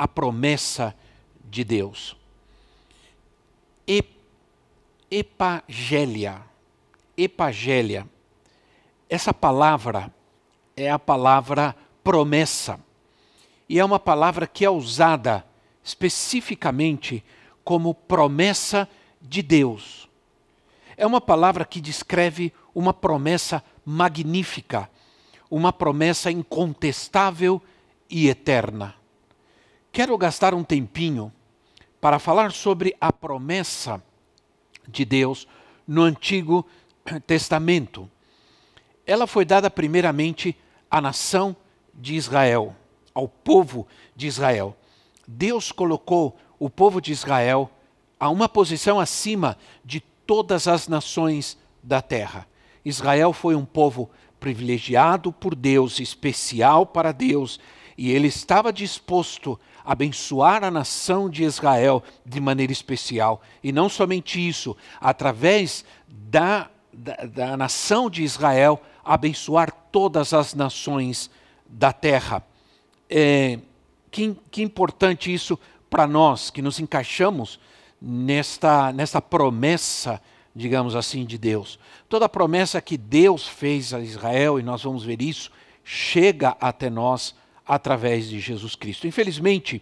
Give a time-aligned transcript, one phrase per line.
[0.00, 0.96] a promessa
[1.44, 2.16] de Deus.
[5.10, 6.40] Epagélia.
[7.14, 8.08] Epagélia.
[9.10, 10.10] Essa palavra
[10.74, 12.80] é a palavra promessa.
[13.68, 15.44] E é uma palavra que é usada
[15.84, 17.22] especificamente
[17.62, 18.88] como promessa
[19.20, 20.08] de Deus.
[20.96, 24.88] É uma palavra que descreve uma promessa magnífica,
[25.50, 27.60] uma promessa incontestável
[28.08, 28.98] e eterna
[29.92, 31.32] quero gastar um tempinho
[32.00, 34.02] para falar sobre a promessa
[34.88, 35.46] de Deus
[35.86, 36.66] no Antigo
[37.26, 38.10] Testamento.
[39.06, 40.56] Ela foi dada primeiramente
[40.90, 41.56] à nação
[41.94, 42.74] de Israel,
[43.14, 44.76] ao povo de Israel.
[45.26, 47.70] Deus colocou o povo de Israel
[48.18, 52.46] a uma posição acima de todas as nações da terra.
[52.84, 57.60] Israel foi um povo privilegiado por Deus, especial para Deus,
[58.00, 63.42] e ele estava disposto a abençoar a nação de Israel de maneira especial.
[63.62, 71.30] E não somente isso, através da, da, da nação de Israel, abençoar todas as nações
[71.68, 72.42] da terra.
[73.10, 73.58] É,
[74.10, 75.58] que, que importante isso
[75.90, 77.60] para nós que nos encaixamos
[78.00, 80.22] nesta, nesta promessa,
[80.56, 81.78] digamos assim, de Deus.
[82.08, 85.52] Toda promessa que Deus fez a Israel, e nós vamos ver isso,
[85.84, 87.38] chega até nós
[87.70, 89.06] através de Jesus Cristo.
[89.06, 89.80] Infelizmente,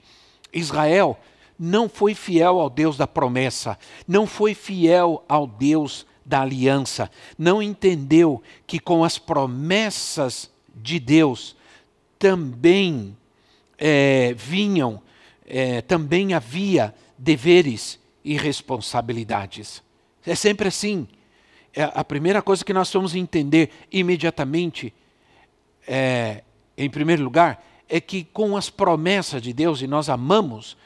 [0.53, 1.19] Israel
[1.59, 7.63] não foi fiel ao Deus da promessa, não foi fiel ao Deus da aliança, não
[7.63, 11.57] entendeu que com as promessas de Deus
[12.19, 13.17] também
[13.79, 15.01] é, vinham,
[15.47, 19.83] é, também havia deveres e responsabilidades.
[20.27, 21.09] É sempre assim.
[21.73, 24.93] É a primeira coisa que nós vamos entender imediatamente,
[25.87, 26.43] é,
[26.77, 30.77] em primeiro lugar, é que com as promessas de Deus, e nós amamos,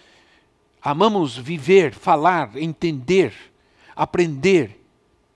[0.81, 3.35] amamos viver, falar, entender,
[3.95, 4.81] aprender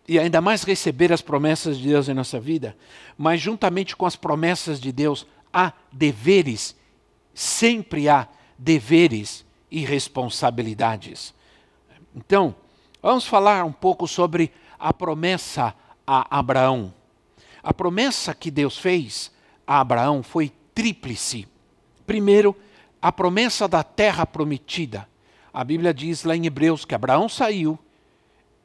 [0.09, 2.77] e ainda mais receber as promessas de Deus em nossa vida,
[3.19, 6.77] mas juntamente com as promessas de Deus há deveres,
[7.35, 11.35] sempre há deveres e responsabilidades.
[12.15, 12.55] Então,
[13.03, 15.75] vamos falar um pouco sobre a promessa
[16.07, 16.95] a Abraão.
[17.63, 19.33] A promessa que Deus fez
[19.67, 21.49] a Abraão foi tríplice.
[22.07, 22.57] Primeiro,
[23.01, 25.09] a promessa da terra prometida.
[25.53, 27.79] A Bíblia diz lá em Hebreus que Abraão saiu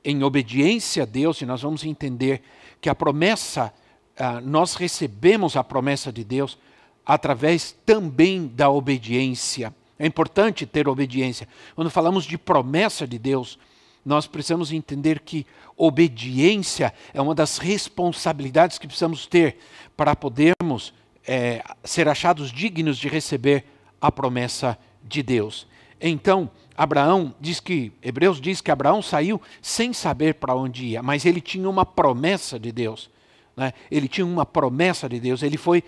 [0.03, 2.41] em obediência a Deus, e nós vamos entender
[2.79, 3.71] que a promessa,
[4.19, 6.57] uh, nós recebemos a promessa de Deus
[7.05, 9.73] através também da obediência.
[9.97, 11.47] É importante ter obediência.
[11.75, 13.59] Quando falamos de promessa de Deus,
[14.03, 15.45] nós precisamos entender que
[15.77, 19.57] obediência é uma das responsabilidades que precisamos ter
[19.95, 20.93] para podermos
[21.33, 23.63] é, ser achados dignos de receber
[24.01, 25.65] a promessa de Deus.
[26.01, 31.25] Então, Abraão diz que, Hebreus diz que Abraão saiu sem saber para onde ia, mas
[31.25, 33.09] ele tinha uma promessa de Deus.
[33.55, 33.71] Né?
[33.89, 35.85] Ele tinha uma promessa de Deus, ele foi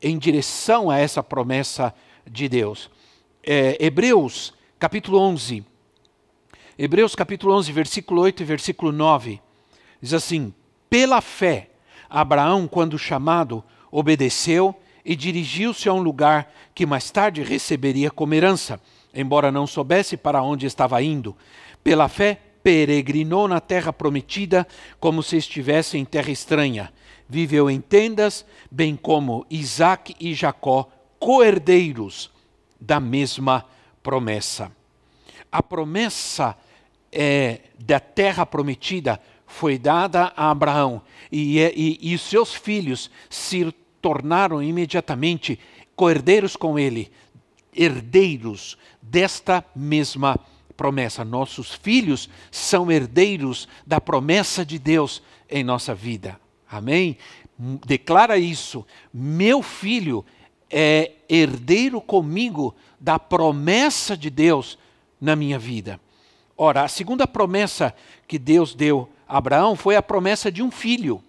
[0.00, 1.92] em direção a essa promessa
[2.24, 2.88] de Deus.
[3.42, 5.64] É, Hebreus capítulo 11,
[6.78, 9.40] Hebreus capítulo 11, versículo 8 e versículo 9,
[10.00, 10.54] diz assim:
[10.88, 11.70] Pela fé,
[12.08, 14.74] Abraão, quando chamado, obedeceu
[15.04, 18.80] e dirigiu-se a um lugar que mais tarde receberia como herança,
[19.14, 21.36] embora não soubesse para onde estava indo.
[21.82, 24.66] Pela fé, peregrinou na terra prometida
[24.98, 26.92] como se estivesse em terra estranha.
[27.28, 30.88] Viveu em tendas, bem como Isaac e Jacó,
[31.20, 32.30] coerdeiros
[32.80, 33.64] da mesma
[34.02, 34.72] promessa.
[35.50, 36.56] A promessa
[37.12, 43.72] é, da terra prometida foi dada a Abraão e, e, e seus filhos se
[44.02, 45.58] tornaram imediatamente
[45.94, 47.10] coerdeiros com ele,
[47.74, 50.38] herdeiros desta mesma
[50.76, 51.24] promessa.
[51.24, 56.38] Nossos filhos são herdeiros da promessa de Deus em nossa vida.
[56.70, 57.16] Amém?
[57.86, 58.84] Declara isso.
[59.12, 60.24] Meu filho
[60.70, 64.78] é herdeiro comigo da promessa de Deus
[65.20, 66.00] na minha vida.
[66.56, 67.94] Ora, a segunda promessa
[68.26, 71.22] que Deus deu Abraão foi a promessa de um filho.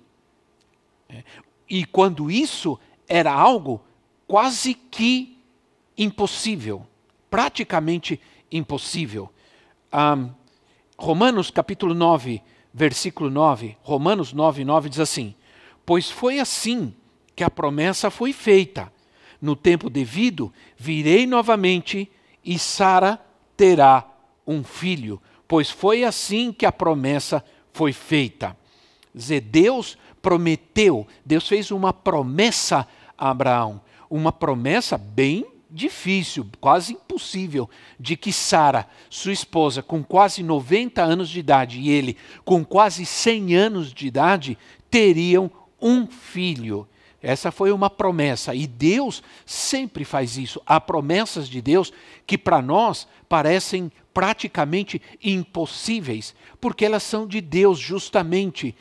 [1.70, 3.82] E quando isso era algo
[4.28, 5.38] quase que
[5.98, 6.86] impossível,
[7.30, 8.20] praticamente
[8.52, 9.32] impossível.
[9.92, 10.30] Um,
[10.98, 12.42] Romanos capítulo 9,
[12.74, 15.34] versículo 9, Romanos 9, 9 diz assim:
[15.86, 16.94] Pois foi assim
[17.36, 18.92] que a promessa foi feita.
[19.40, 22.10] No tempo devido, virei novamente
[22.44, 23.20] e Sara
[23.56, 24.06] terá
[24.46, 27.57] um filho, pois foi assim que a promessa foi
[27.94, 28.56] feita.
[29.14, 32.88] Dizer, Deus prometeu, Deus fez uma promessa
[33.18, 37.70] a Abraão, uma promessa bem difícil, quase impossível,
[38.00, 43.06] de que Sara, sua esposa, com quase 90 anos de idade, e ele com quase
[43.06, 44.58] 100 anos de idade,
[44.90, 45.52] teriam
[45.82, 46.88] um filho.
[47.22, 50.62] Essa foi uma promessa e Deus sempre faz isso.
[50.66, 51.92] Há promessas de Deus
[52.26, 58.76] que para nós parecem praticamente impossíveis, porque elas são de Deus justamente.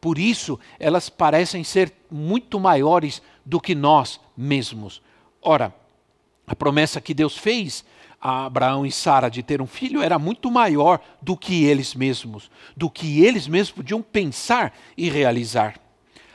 [0.00, 5.00] Por isso, elas parecem ser muito maiores do que nós mesmos.
[5.40, 5.74] Ora,
[6.46, 7.84] a promessa que Deus fez
[8.20, 12.50] a Abraão e Sara de ter um filho era muito maior do que eles mesmos,
[12.76, 15.81] do que eles mesmos podiam pensar e realizar.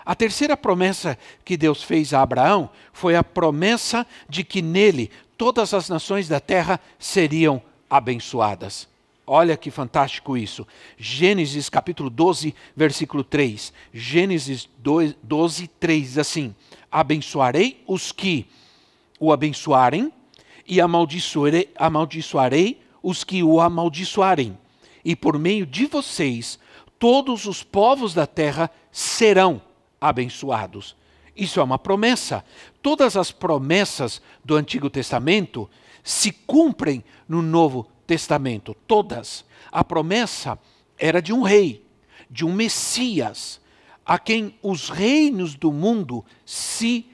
[0.07, 5.73] A terceira promessa que Deus fez a Abraão foi a promessa de que nele todas
[5.73, 8.87] as nações da terra seriam abençoadas.
[9.29, 10.65] Olha que fantástico isso.
[10.97, 13.73] Gênesis capítulo 12, versículo 3.
[13.93, 16.55] Gênesis 12, 3 assim:
[16.89, 18.47] Abençoarei os que
[19.19, 20.09] o abençoarem,
[20.65, 24.57] e amaldiçoarei, amaldiçoarei os que o amaldiçoarem.
[25.03, 26.57] E por meio de vocês,
[26.97, 29.66] todos os povos da terra serão
[29.99, 30.95] abençoados.
[31.35, 32.43] Isso é uma promessa.
[32.81, 35.69] Todas as promessas do Antigo Testamento
[36.03, 38.75] se cumprem no Novo Testamento.
[38.87, 39.45] Todas.
[39.71, 40.57] A promessa
[40.97, 41.85] era de um rei,
[42.29, 43.61] de um Messias,
[44.05, 47.05] a quem os reinos do mundo se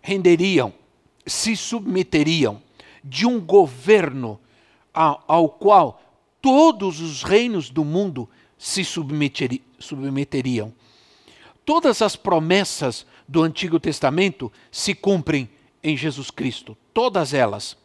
[0.00, 0.72] renderiam
[1.26, 2.62] se submeteriam
[3.02, 4.38] de um governo
[4.92, 6.02] ao, qual
[6.40, 8.28] todos os reinos do mundo
[8.58, 10.72] se submeteri, submeteriam.
[11.64, 15.48] Todas as promessas do Antigo Testamento se cumprem
[15.82, 17.76] em Jesus Cristo, todas elas.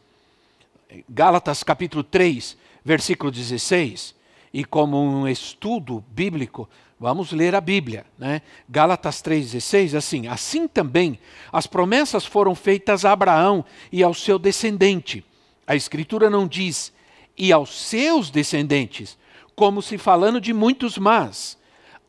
[1.08, 4.14] Gálatas capítulo 3, versículo 16,
[4.52, 6.68] e como um estudo bíblico,
[7.00, 8.42] Vamos ler a Bíblia, né?
[8.68, 11.18] Gálatas 3,16, assim: Assim também
[11.52, 15.24] as promessas foram feitas a Abraão e ao seu descendente.
[15.64, 16.92] A Escritura não diz
[17.36, 19.16] e aos seus descendentes,
[19.54, 21.56] como se falando de muitos, mas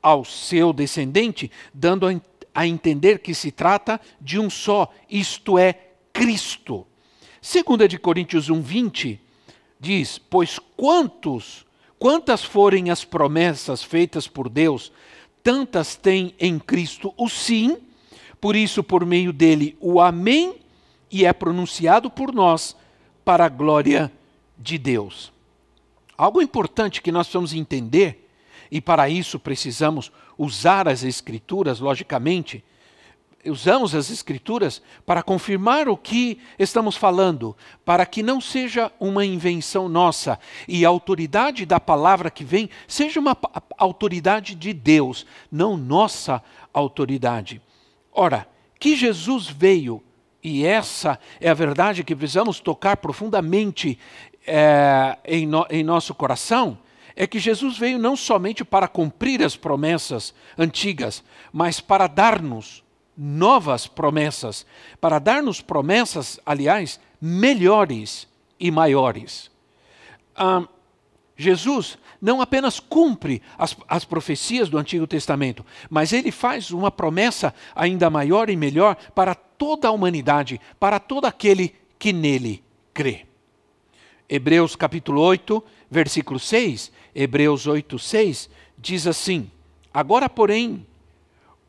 [0.01, 2.21] ao seu descendente, dando
[2.53, 5.73] a entender que se trata de um só, isto é,
[6.11, 6.85] Cristo.
[7.41, 9.19] Segunda de Coríntios 1:20
[9.79, 11.65] diz: Pois quantos
[11.99, 14.89] Quantas forem as promessas feitas por Deus,
[15.43, 17.77] tantas tem em Cristo o sim,
[18.39, 20.55] por isso, por meio dele, o amém,
[21.11, 22.73] e é pronunciado por nós
[23.25, 24.09] para a glória
[24.57, 25.33] de Deus.
[26.17, 28.28] Algo importante que nós precisamos entender,
[28.71, 32.63] e para isso precisamos usar as Escrituras, logicamente,
[33.45, 39.87] usamos as Escrituras para confirmar o que estamos falando, para que não seja uma invenção
[39.87, 43.37] nossa e a autoridade da palavra que vem seja uma
[43.77, 46.43] autoridade de Deus, não nossa
[46.73, 47.61] autoridade.
[48.11, 48.47] Ora,
[48.79, 50.03] que Jesus veio,
[50.43, 53.99] e essa é a verdade que precisamos tocar profundamente
[54.47, 56.77] é, em, no, em nosso coração,
[57.19, 61.21] é que Jesus veio não somente para cumprir as promessas antigas,
[61.51, 62.81] mas para dar-nos
[63.15, 64.65] novas promessas,
[65.01, 68.25] para dar-nos promessas, aliás, melhores
[68.57, 69.51] e maiores.
[70.33, 70.65] Ah,
[71.35, 77.53] Jesus não apenas cumpre as, as profecias do Antigo Testamento, mas ele faz uma promessa
[77.75, 83.25] ainda maior e melhor para toda a humanidade, para todo aquele que nele crê.
[84.29, 89.49] Hebreus capítulo 8, versículo 6, Hebreus 8, 6, diz assim:
[89.93, 90.85] Agora, porém,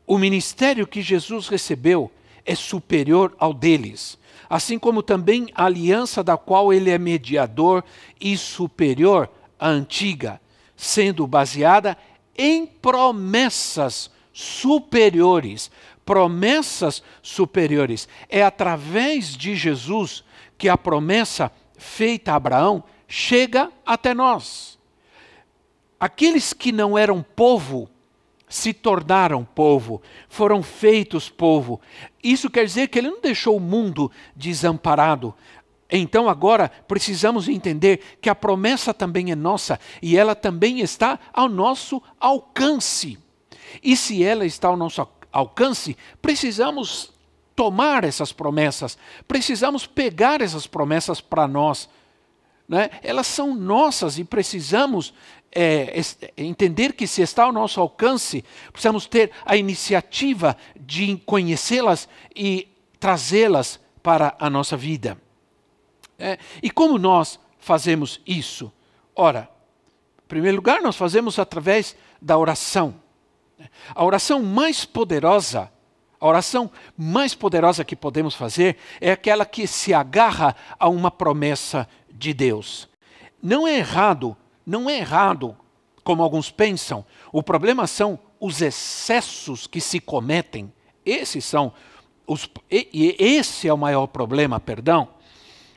[0.05, 2.11] o ministério que Jesus recebeu
[2.45, 4.17] é superior ao deles,
[4.49, 7.83] assim como também a aliança da qual ele é mediador
[8.19, 10.41] e superior à antiga,
[10.75, 11.97] sendo baseada
[12.37, 15.71] em promessas superiores.
[16.05, 18.07] Promessas superiores.
[18.27, 20.23] É através de Jesus
[20.57, 24.79] que a promessa feita a Abraão chega até nós.
[25.99, 27.89] Aqueles que não eram povo
[28.47, 31.81] se tornaram povo, foram feitos povo.
[32.23, 35.35] Isso quer dizer que ele não deixou o mundo desamparado.
[35.89, 41.49] Então agora precisamos entender que a promessa também é nossa e ela também está ao
[41.49, 43.19] nosso alcance.
[43.83, 47.11] E se ela está ao nosso alcance, precisamos
[47.53, 51.89] tomar essas promessas, precisamos pegar essas promessas para nós.
[52.71, 55.13] Né, elas são nossas e precisamos
[55.51, 55.93] é,
[56.37, 63.77] entender que se está ao nosso alcance, precisamos ter a iniciativa de conhecê-las e trazê-las
[64.01, 65.17] para a nossa vida.
[66.17, 68.71] É, e como nós fazemos isso?
[69.13, 69.49] Ora,
[70.23, 72.95] em primeiro lugar, nós fazemos através da oração.
[73.93, 75.69] A oração mais poderosa,
[76.21, 81.85] a oração mais poderosa que podemos fazer é aquela que se agarra a uma promessa
[82.21, 82.87] de Deus.
[83.41, 85.57] Não é errado, não é errado,
[86.03, 87.03] como alguns pensam.
[87.31, 90.71] O problema são os excessos que se cometem.
[91.05, 91.73] Esses são
[92.25, 95.09] os, e, e esse é o maior problema, perdão.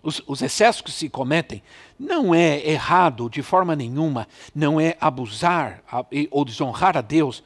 [0.03, 1.63] Os, os, excessos que se cometem
[1.99, 7.43] não é errado de forma nenhuma, não é abusar a, ou desonrar a Deus,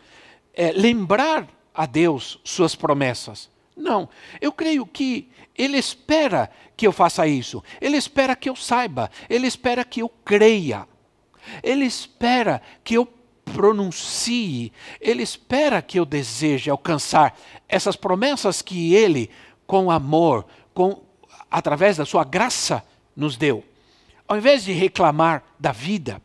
[0.52, 3.49] é lembrar a Deus suas promessas.
[3.76, 4.09] Não,
[4.40, 9.49] eu creio que Ele espera que eu faça isso, Ele espera que eu saiba, Ele
[9.49, 10.87] espera que eu creia,
[11.62, 13.05] Ele espera que eu
[13.45, 17.37] pronuncie, Ele espera que eu deseje alcançar
[17.69, 19.29] essas promessas que Ele,
[19.67, 21.03] com amor, com,
[21.50, 22.85] através da Sua graça,
[23.17, 23.65] nos deu.
[24.29, 26.23] Ao invés de reclamar da vida,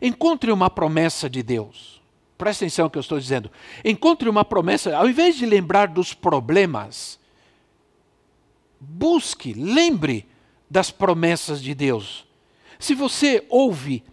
[0.00, 2.00] encontre uma promessa de Deus.
[2.38, 3.50] Presta atenção no que eu estou dizendo.
[3.84, 7.18] Encontre uma promessa, ao invés de lembrar dos problemas,
[8.84, 10.26] busque, lembre
[10.68, 12.26] das promessas de Deus.
[12.78, 14.04] Se você ouve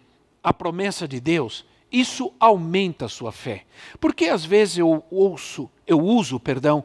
[0.43, 3.65] a promessa de Deus, isso aumenta a sua fé.
[3.99, 6.83] Porque às vezes eu ouço, eu uso, perdão,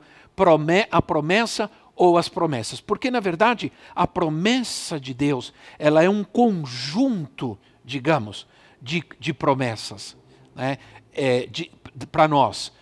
[0.91, 2.81] a promessa ou as promessas.
[2.81, 8.47] Porque na verdade, a promessa de Deus, ela é um conjunto, digamos,
[8.83, 10.17] de, de promessas.
[10.55, 10.79] Né?
[11.15, 11.49] É,
[12.11, 12.73] para nós.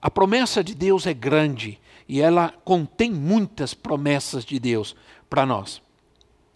[0.00, 4.96] A promessa de Deus é grande e ela contém muitas promessas de Deus
[5.28, 5.82] para nós.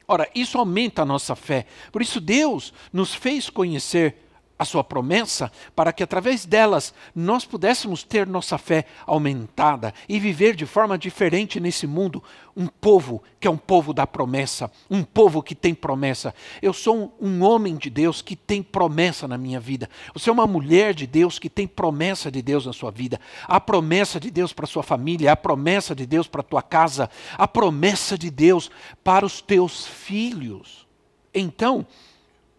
[0.09, 1.67] Ora, isso aumenta a nossa fé.
[1.91, 4.22] Por isso, Deus nos fez conhecer
[4.62, 10.54] a sua promessa, para que através delas nós pudéssemos ter nossa fé aumentada e viver
[10.54, 12.23] de forma diferente nesse mundo,
[12.57, 16.35] um povo que é um povo da promessa, um povo que tem promessa.
[16.61, 19.88] Eu sou um, homem de Deus que tem promessa na minha vida.
[20.14, 23.21] Você é uma mulher de Deus que tem promessa de Deus na sua vida.
[23.45, 27.49] A promessa de Deus para sua família, a promessa de Deus para tua casa, a
[27.49, 28.71] promessa de Deus
[29.02, 30.87] para os teus filhos.
[31.35, 31.87] Então,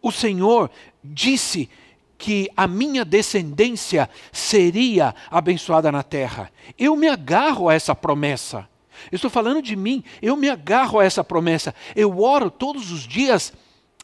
[0.02, 0.70] o Senhor
[1.02, 1.70] disse
[2.18, 6.52] que a minha descendência seria abençoada na terra.
[6.78, 8.68] Eu me agarro a essa promessa.
[9.12, 11.76] Eu estou falando de mim, eu me agarro a essa promessa.
[11.96, 13.54] Eu oro todos os dias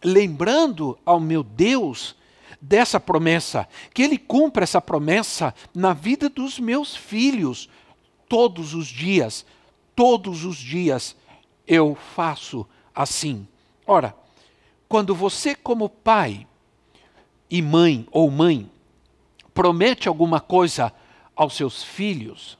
[0.03, 2.15] lembrando ao meu Deus
[2.61, 7.69] dessa promessa, que Ele cumpra essa promessa na vida dos meus filhos,
[8.27, 9.45] todos os dias,
[9.95, 11.15] todos os dias
[11.65, 13.47] eu faço assim.
[13.85, 14.15] Ora,
[14.87, 16.47] quando você, como pai,
[17.49, 18.69] e mãe ou mãe
[19.53, 20.93] promete alguma coisa
[21.35, 22.57] aos seus filhos,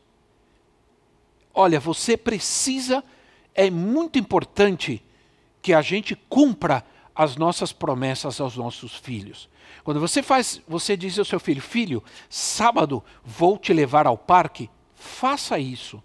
[1.54, 3.04] olha, você precisa,
[3.54, 5.04] é muito importante
[5.62, 9.50] que a gente cumpra as nossas promessas aos nossos filhos.
[9.84, 14.70] Quando você faz, você diz ao seu filho, filho, sábado vou te levar ao parque,
[14.96, 16.02] faça isso.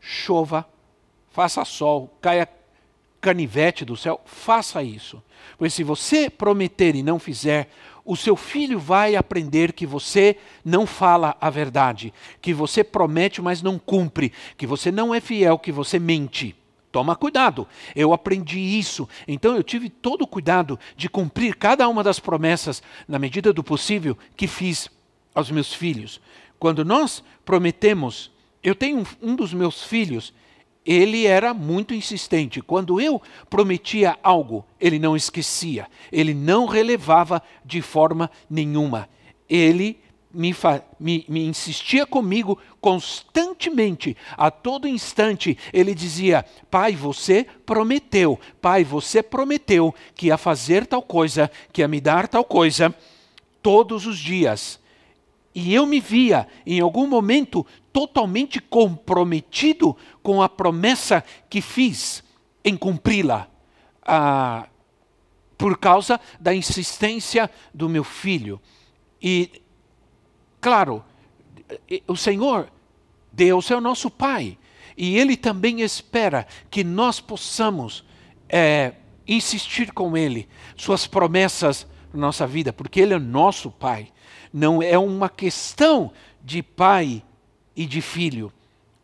[0.00, 0.68] Chova,
[1.30, 2.48] faça sol, caia
[3.20, 5.22] canivete do céu, faça isso.
[5.56, 7.70] Pois se você prometer e não fizer,
[8.08, 12.10] o seu filho vai aprender que você não fala a verdade,
[12.40, 16.56] que você promete, mas não cumpre, que você não é fiel, que você mente.
[16.90, 22.02] Toma cuidado, eu aprendi isso, então eu tive todo o cuidado de cumprir cada uma
[22.02, 24.88] das promessas, na medida do possível, que fiz
[25.34, 26.18] aos meus filhos.
[26.58, 28.30] Quando nós prometemos,
[28.62, 30.32] eu tenho um, um dos meus filhos,
[30.88, 32.62] ele era muito insistente.
[32.62, 39.06] Quando eu prometia algo, ele não esquecia, ele não relevava de forma nenhuma.
[39.50, 40.00] Ele
[40.32, 40.54] me,
[40.98, 45.58] me, me, insistia comigo constantemente, a todo instante.
[45.74, 51.88] Ele dizia: Pai, você prometeu, Pai, você prometeu que ia fazer tal coisa, que ia
[51.88, 52.94] me dar tal coisa,
[53.62, 54.80] todos os dias.
[55.54, 62.22] E eu me via, em algum momento, totalmente comprometido com a promessa que fiz
[62.64, 63.48] em cumpri-la,
[64.02, 64.68] ah,
[65.56, 68.60] por causa da insistência do meu filho.
[69.20, 69.62] E,
[70.60, 71.04] claro,
[72.06, 72.70] o Senhor,
[73.32, 74.56] Deus é o nosso Pai,
[74.96, 78.04] e Ele também espera que nós possamos
[78.48, 78.94] é,
[79.26, 84.12] insistir com Ele, Suas promessas na nossa vida, porque Ele é nosso Pai.
[84.52, 86.12] Não é uma questão
[86.42, 87.22] de pai
[87.76, 88.52] e de filho.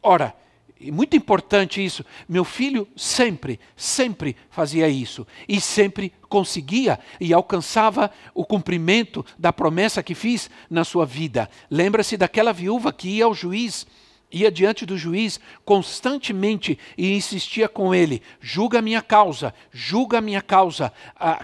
[0.02, 0.34] Ora,
[0.80, 2.04] E muito importante isso.
[2.28, 5.26] Meu filho sempre, sempre fazia isso.
[5.48, 11.48] E sempre conseguia e alcançava o cumprimento da promessa que fiz na sua vida.
[11.70, 13.86] Lembra-se daquela viúva que ia ao juiz
[14.34, 20.20] ia diante do juiz constantemente e insistia com ele: julga a minha causa, julga a
[20.20, 20.92] minha causa,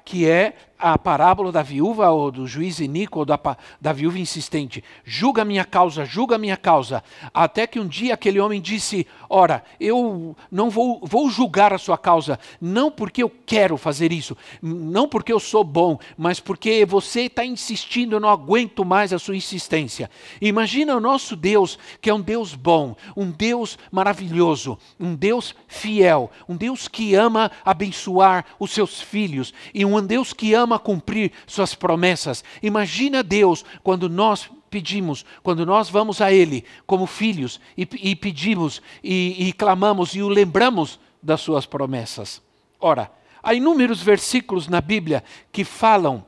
[0.04, 3.39] que é a parábola da viúva ou do juiz iníquo ou da,
[3.81, 4.83] da viúva insistente.
[5.05, 7.03] Julga minha causa, julga minha causa.
[7.35, 11.99] Até que um dia aquele homem disse: Ora, eu não vou, vou julgar a sua
[11.99, 17.23] causa, não porque eu quero fazer isso, não porque eu sou bom, mas porque você
[17.23, 20.11] está insistindo, eu não aguento mais a sua insistência.
[20.41, 26.31] Imagina o nosso Deus, que é um Deus bom, um Deus maravilhoso, um Deus fiel,
[26.49, 31.75] um Deus que ama abençoar os seus filhos e um Deus que ama cumprir suas
[31.75, 32.45] promessas.
[32.62, 38.81] Imagina Deus quando nós pedimos, quando nós vamos a Ele como filhos e, e pedimos
[39.03, 42.41] e, e clamamos e o lembramos das suas promessas.
[42.81, 43.11] Ora,
[43.43, 46.25] há inúmeros versículos na Bíblia que falam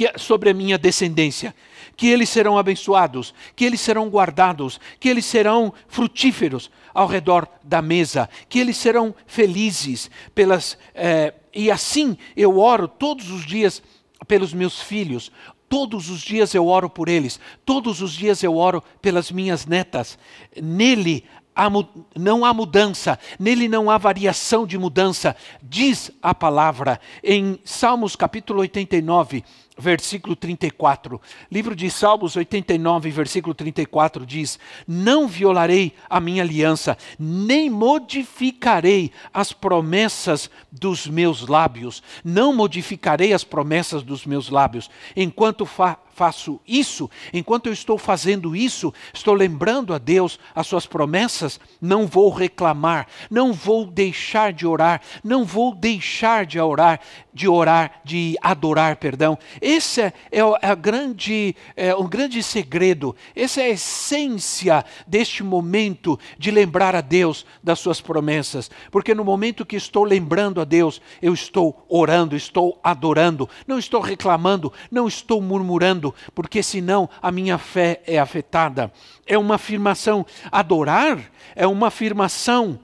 [0.00, 1.54] que, sobre a minha descendência,
[1.94, 7.82] que eles serão abençoados, que eles serão guardados, que eles serão frutíferos ao redor da
[7.82, 10.78] mesa, que eles serão felizes pelas.
[10.94, 13.82] Eh, e assim eu oro todos os dias
[14.26, 15.30] pelos meus filhos,
[15.68, 20.18] Todos os dias eu oro por eles, todos os dias eu oro pelas minhas netas.
[20.60, 21.24] Nele
[21.66, 21.70] há,
[22.18, 28.60] não há mudança, nele não há variação de mudança, diz a palavra em Salmos capítulo
[28.60, 29.44] 89,
[29.76, 31.20] versículo 34.
[31.50, 39.52] Livro de Salmos 89, versículo 34 diz: Não violarei a minha aliança, nem modificarei as
[39.52, 42.02] promessas dos meus lábios.
[42.24, 48.54] Não modificarei as promessas dos meus lábios, enquanto fa faço isso, enquanto eu estou fazendo
[48.54, 54.66] isso, estou lembrando a Deus as suas promessas, não vou reclamar, não vou deixar de
[54.66, 57.00] orar, não vou deixar de orar,
[57.32, 59.38] de orar, de adorar, perdão.
[59.62, 66.94] Esse é, é, grande, é grande segredo, essa é a essência deste momento de lembrar
[66.94, 71.86] a Deus das suas promessas, porque no momento que estou lembrando a Deus, eu estou
[71.88, 78.18] orando, estou adorando, não estou reclamando, não estou murmurando, porque senão a minha fé é
[78.18, 78.92] afetada.
[79.26, 80.26] É uma afirmação.
[80.50, 82.78] Adorar é uma afirmação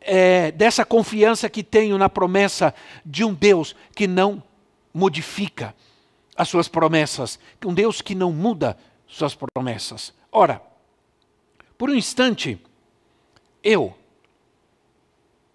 [0.00, 4.42] é, dessa confiança que tenho na promessa de um Deus que não
[4.92, 5.74] modifica
[6.36, 10.14] as suas promessas, um Deus que não muda suas promessas.
[10.32, 10.62] Ora,
[11.76, 12.58] por um instante,
[13.62, 13.94] eu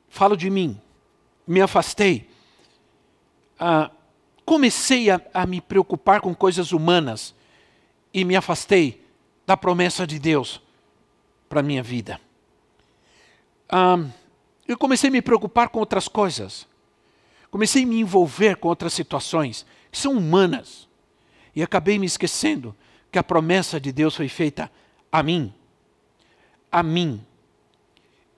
[0.09, 0.79] falo de mim,
[1.47, 2.29] me afastei.
[3.59, 3.89] Ah,
[4.45, 7.33] comecei a, a me preocupar com coisas humanas
[8.13, 9.03] e me afastei
[9.45, 10.61] da promessa de Deus
[11.49, 12.19] para a minha vida.
[13.73, 14.09] Um,
[14.67, 16.67] eu comecei a me preocupar com outras coisas.
[17.49, 20.87] Comecei a me envolver com outras situações que são humanas.
[21.55, 22.75] E acabei me esquecendo
[23.11, 24.71] que a promessa de Deus foi feita
[25.11, 25.53] a mim.
[26.71, 27.23] A mim.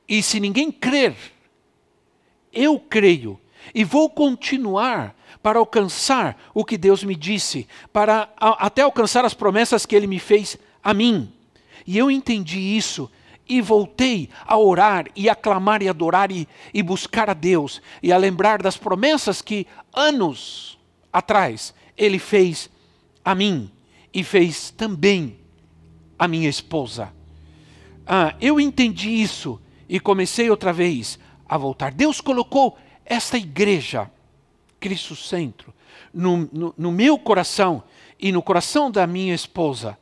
[0.08, 1.16] E se ninguém crer,
[2.54, 3.40] eu creio
[3.74, 5.16] e vou continuar
[5.48, 10.20] para alcançar o que Deus me disse, para até alcançar as promessas que Ele me
[10.20, 11.32] fez a mim.
[11.86, 13.10] E eu entendi isso
[13.48, 18.12] e voltei a orar e a clamar e adorar e, e buscar a Deus e
[18.12, 20.78] a lembrar das promessas que anos
[21.14, 22.70] atrás Ele fez
[23.24, 23.72] a mim
[24.14, 25.40] e fez também
[26.20, 27.14] a minha esposa.
[28.06, 31.94] Ah, eu entendi isso e comecei outra vez a voltar.
[31.94, 34.12] Deus colocou esta igreja
[34.80, 35.74] Cristo Centro,
[36.14, 37.84] no, no, no meu coração
[38.20, 39.98] e no coração da minha esposa,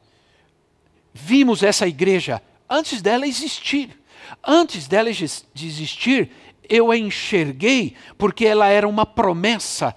[1.14, 3.98] vimos essa igreja antes dela existir.
[4.44, 6.32] Antes dela de existir,
[6.68, 9.96] eu a enxerguei porque ela era uma promessa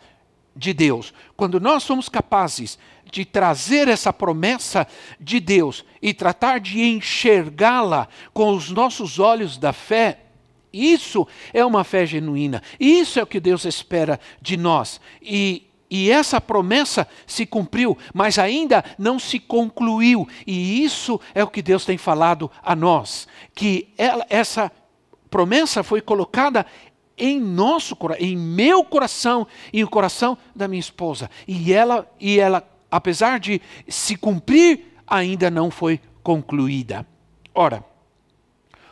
[0.55, 1.15] de Deus.
[1.37, 2.79] Quando nós somos capazes
[3.11, 4.87] de trazer essa promessa
[5.19, 10.28] de Deus e tratar de enxergá-la com os nossos olhos da fé,
[10.87, 12.63] isso é uma fé genuína.
[12.79, 15.01] Isso é o que Deus espera de nós.
[15.23, 20.29] E, e essa promessa se cumpriu, mas ainda não se concluiu.
[20.47, 23.27] E isso é o que Deus tem falado a nós.
[23.55, 24.71] Que ela, essa
[25.31, 26.67] promessa foi colocada
[27.19, 31.29] em nosso em meu coração e no coração da minha esposa.
[31.47, 37.07] E ela, e ela, apesar de se cumprir, ainda não foi concluída.
[37.55, 37.85] Ora,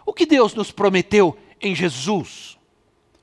[0.05, 2.57] o que Deus nos prometeu em Jesus,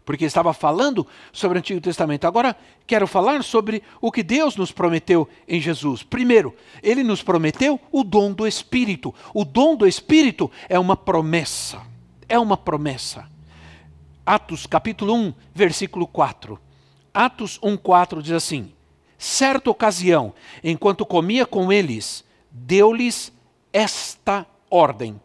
[0.06, 2.26] porque estava falando sobre o Antigo Testamento.
[2.26, 6.04] Agora quero falar sobre o que Deus nos prometeu em Jesus.
[6.04, 9.14] Primeiro, ele nos prometeu o dom do Espírito.
[9.34, 11.82] O dom do Espírito é uma promessa.
[12.28, 13.30] é uma promessa.
[14.26, 16.60] Atos capítulo 1, versículo 4.
[17.14, 18.74] Atos 1, 4 diz assim:
[19.18, 23.32] Certa ocasião, enquanto comia com eles, deu-lhes
[23.72, 25.20] esta ordem: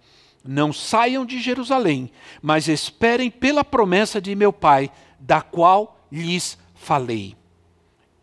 [0.44, 7.36] Não saiam de Jerusalém, mas esperem pela promessa de meu Pai, da qual lhes falei.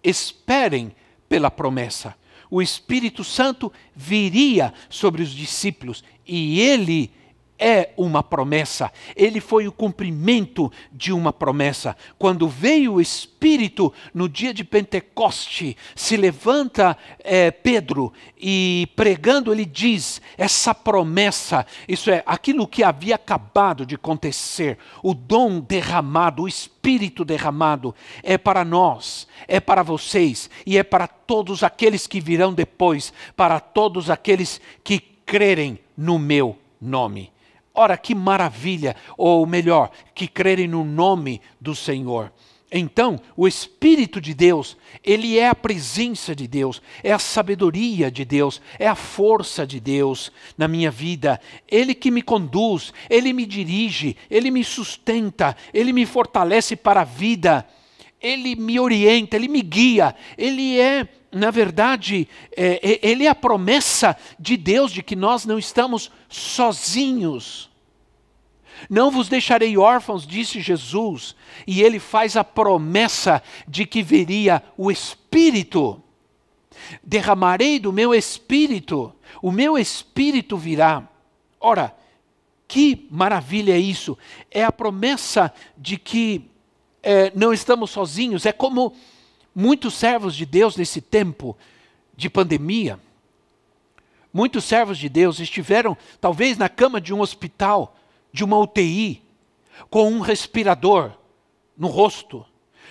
[0.04, 0.96] Esperem
[1.28, 2.16] pela promessa.
[2.50, 7.12] O Espírito Santo viria sobre os discípulos e ele
[7.58, 11.96] é uma promessa, ele foi o cumprimento de uma promessa.
[12.18, 19.66] Quando veio o Espírito no dia de Pentecoste, se levanta é, Pedro e pregando, ele
[19.66, 26.48] diz: essa promessa, isso é, aquilo que havia acabado de acontecer, o dom derramado, o
[26.48, 32.54] Espírito derramado, é para nós, é para vocês e é para todos aqueles que virão
[32.54, 37.35] depois, para todos aqueles que crerem no meu nome.
[37.76, 38.96] Ora, que maravilha!
[39.18, 42.32] Ou melhor, que crerem no nome do Senhor.
[42.72, 48.26] Então, o Espírito de Deus, ele é a presença de Deus, é a sabedoria de
[48.26, 51.40] Deus, é a força de Deus na minha vida.
[51.70, 57.06] Ele que me conduz, ele me dirige, ele me sustenta, ele me fortalece para a
[57.06, 57.66] vida,
[58.20, 63.36] ele me orienta, ele me guia, ele é na verdade, é, é, ele é a
[63.36, 67.70] promessa de Deus de que nós não estamos sozinhos.
[68.90, 71.36] Não vos deixarei órfãos, disse Jesus,
[71.68, 76.02] e ele faz a promessa de que viria o Espírito.
[77.04, 81.06] Derramarei do meu Espírito, o meu Espírito virá.
[81.60, 81.94] Ora,
[82.66, 84.18] que maravilha é isso!
[84.50, 86.50] É a promessa de que
[87.04, 88.94] é, não estamos sozinhos, é como
[89.56, 91.58] muitos servos de Deus nesse tempo
[92.16, 93.00] de pandemia,
[94.34, 97.98] muitos servos de Deus estiveram talvez na cama de um hospital,
[98.34, 99.24] de uma UTI,
[99.90, 101.12] com um respirador
[101.78, 102.46] no rosto,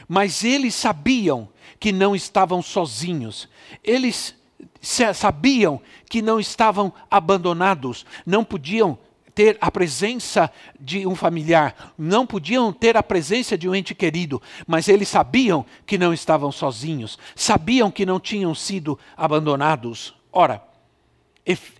[0.08, 1.48] mas eles sabiam
[1.78, 3.48] que não estavam sozinhos.
[3.82, 4.34] Eles
[4.80, 8.98] sabiam que não estavam abandonados, não podiam
[9.34, 14.40] ter a presença de um familiar, não podiam ter a presença de um ente querido,
[14.66, 20.14] mas eles sabiam que não estavam sozinhos, sabiam que não tinham sido abandonados.
[20.32, 20.62] Ora,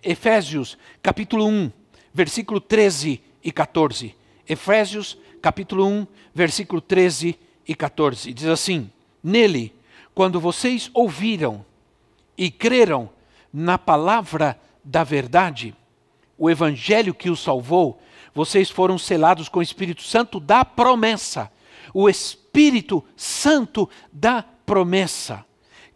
[0.03, 1.71] Efésios capítulo 1,
[2.13, 4.15] versículo 13 e 14.
[4.47, 8.33] Efésios capítulo 1, versículo 13 e 14.
[8.33, 8.91] Diz assim:
[9.23, 9.73] Nele,
[10.13, 11.65] quando vocês ouviram
[12.37, 13.09] e creram
[13.51, 15.73] na palavra da verdade,
[16.37, 18.01] o evangelho que os salvou,
[18.33, 21.51] vocês foram selados com o Espírito Santo da promessa.
[21.93, 25.45] O Espírito Santo da promessa,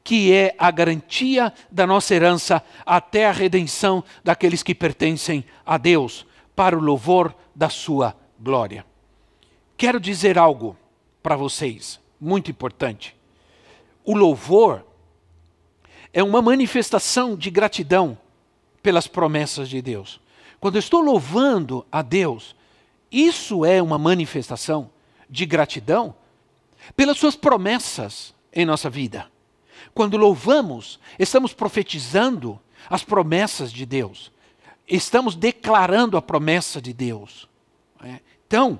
[0.03, 6.25] que é a garantia da nossa herança até a redenção daqueles que pertencem a Deus,
[6.55, 8.85] para o louvor da sua glória.
[9.75, 10.77] Quero dizer algo
[11.21, 13.15] para vocês, muito importante.
[14.03, 14.85] O louvor
[16.13, 18.17] é uma manifestação de gratidão
[18.81, 20.19] pelas promessas de Deus.
[20.59, 22.55] Quando eu estou louvando a Deus,
[23.11, 24.89] isso é uma manifestação
[25.29, 26.15] de gratidão
[26.95, 29.29] pelas suas promessas em nossa vida.
[29.93, 34.31] Quando louvamos, estamos profetizando as promessas de Deus.
[34.87, 37.47] Estamos declarando a promessa de Deus.
[38.03, 38.19] É.
[38.47, 38.79] Então,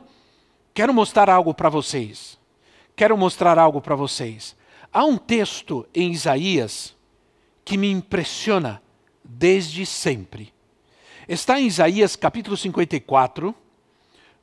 [0.73, 2.37] quero mostrar algo para vocês.
[2.95, 4.55] Quero mostrar algo para vocês.
[4.91, 6.95] Há um texto em Isaías
[7.63, 8.81] que me impressiona
[9.23, 10.51] desde sempre.
[11.29, 13.53] Está em Isaías capítulo 54,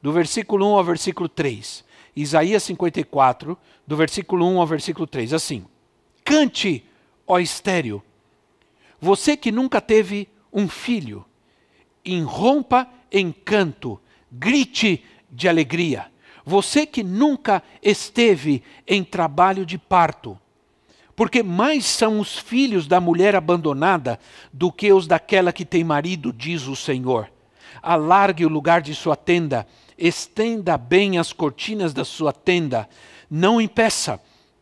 [0.01, 1.85] do versículo 1 ao versículo 3.
[2.15, 5.33] Isaías 54, do versículo 1 ao versículo 3.
[5.33, 5.67] Assim:
[6.25, 6.85] Cante,
[7.27, 8.01] ó estéreo,
[9.01, 11.27] você que nunca teve um filho,
[12.05, 16.07] irrompa em canto, grite de alegria.
[16.45, 20.41] Você que nunca esteve em trabalho de parto,
[21.17, 24.21] porque mais são os filhos da mulher abandonada
[24.53, 27.33] do que os daquela que tem marido, diz o Senhor.
[27.83, 32.87] Alargue o lugar de sua tenda, estenda bem as cortinas da sua tenda,
[33.31, 34.21] não impeça,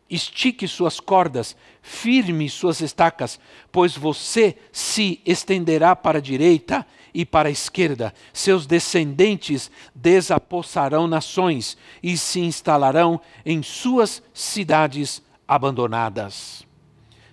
[0.09, 3.37] estique suas cordas, firme suas estacas,
[3.69, 8.13] pois você se estenderá para a direita e para a esquerda.
[8.31, 16.65] Seus descendentes desapossarão nações e se instalarão em suas cidades abandonadas.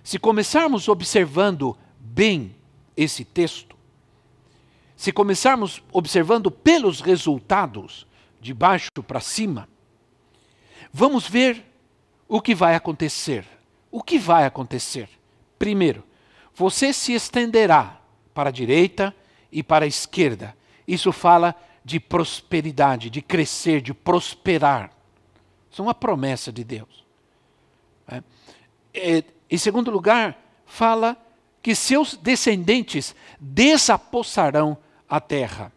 [0.03, 2.55] Se começarmos observando bem
[2.95, 3.75] esse texto,
[4.95, 8.07] se começarmos observando pelos resultados,
[8.43, 9.69] de baixo para cima,
[10.91, 11.65] vamos ver
[12.27, 13.47] o que vai acontecer.
[13.89, 15.09] O que vai acontecer?
[15.57, 16.03] Primeiro,
[16.53, 18.01] você se estenderá
[18.33, 19.15] para a direita
[19.51, 20.55] e para a esquerda.
[20.87, 24.91] Isso fala de prosperidade, de crescer, de prosperar.
[25.71, 27.02] Isso é uma promessa de Deus.
[28.13, 28.23] É.
[28.93, 31.17] É, em segundo lugar, fala
[31.61, 34.77] que seus descendentes desapossarão
[35.09, 35.71] a terra.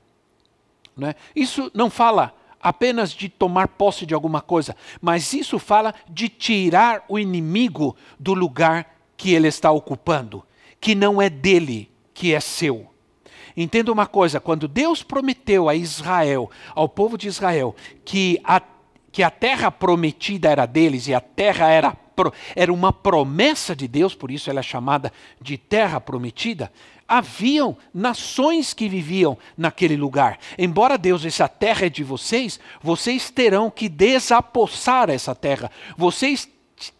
[0.96, 1.14] Né?
[1.34, 7.04] Isso não fala apenas de tomar posse de alguma coisa, mas isso fala de tirar
[7.08, 10.44] o inimigo do lugar que ele está ocupando,
[10.80, 12.90] que não é dele, que é seu.
[13.56, 18.60] Entenda uma coisa: quando Deus prometeu a Israel, ao povo de Israel, que a,
[19.12, 21.96] que a terra prometida era deles e a terra era
[22.54, 26.72] era uma promessa de Deus, por isso ela é chamada de terra prometida.
[27.08, 30.38] Haviam nações que viviam naquele lugar.
[30.58, 35.70] Embora Deus disse a terra é de vocês, vocês terão que desapossar essa terra.
[35.96, 36.48] Vocês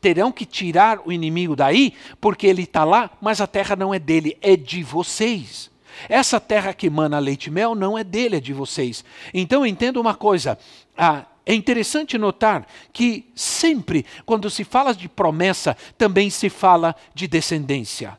[0.00, 3.98] terão que tirar o inimigo daí, porque ele está lá, mas a terra não é
[3.98, 5.70] dele, é de vocês.
[6.08, 9.04] Essa terra que mana leite e mel não é dele, é de vocês.
[9.32, 10.58] Então entenda uma coisa:
[10.96, 17.28] ah, é interessante notar que sempre, quando se fala de promessa, também se fala de
[17.28, 18.18] descendência.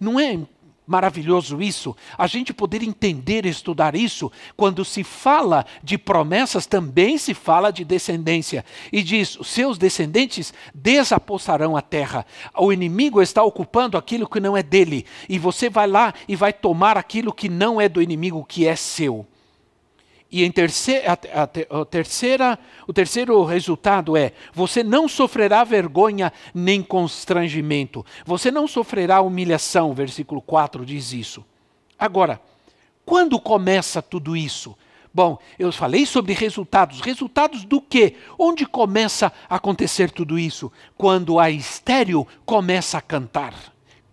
[0.00, 0.40] Não é
[0.86, 1.94] maravilhoso isso?
[2.16, 7.70] A gente poder entender e estudar isso, quando se fala de promessas, também se fala
[7.70, 8.64] de descendência.
[8.90, 12.24] E diz: os seus descendentes desapossarão a terra.
[12.56, 15.04] O inimigo está ocupando aquilo que não é dele.
[15.28, 18.74] E você vai lá e vai tomar aquilo que não é do inimigo, que é
[18.74, 19.26] seu.
[20.34, 26.32] E em terceira, a, a, a terceira, o terceiro resultado é: você não sofrerá vergonha
[26.52, 28.04] nem constrangimento.
[28.26, 29.94] Você não sofrerá humilhação.
[29.94, 31.44] Versículo 4 diz isso.
[31.96, 32.40] Agora,
[33.06, 34.76] quando começa tudo isso?
[35.14, 37.00] Bom, eu falei sobre resultados.
[37.00, 38.16] Resultados do quê?
[38.36, 40.72] Onde começa a acontecer tudo isso?
[40.98, 43.54] Quando a estéreo começa a cantar.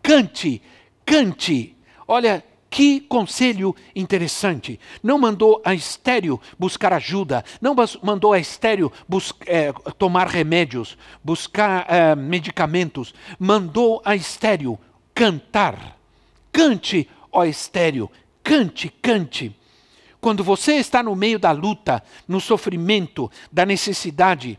[0.03, 0.61] Cante,
[1.03, 1.75] cante.
[2.07, 4.79] Olha, que conselho interessante.
[5.03, 8.89] Não mandou a estéreo buscar ajuda, não mandou a estéreo
[9.45, 13.13] é, tomar remédios, buscar é, medicamentos.
[13.37, 14.79] Mandou a estéreo
[15.13, 15.97] cantar.
[16.53, 18.09] Cante, ó estéreo,
[18.41, 19.53] cante, cante.
[20.21, 24.57] Quando você está no meio da luta, no sofrimento, da necessidade,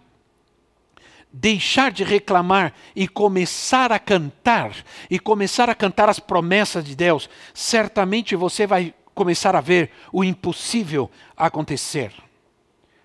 [1.33, 4.77] deixar de reclamar e começar a cantar,
[5.09, 10.23] e começar a cantar as promessas de Deus, certamente você vai começar a ver o
[10.23, 12.12] impossível acontecer.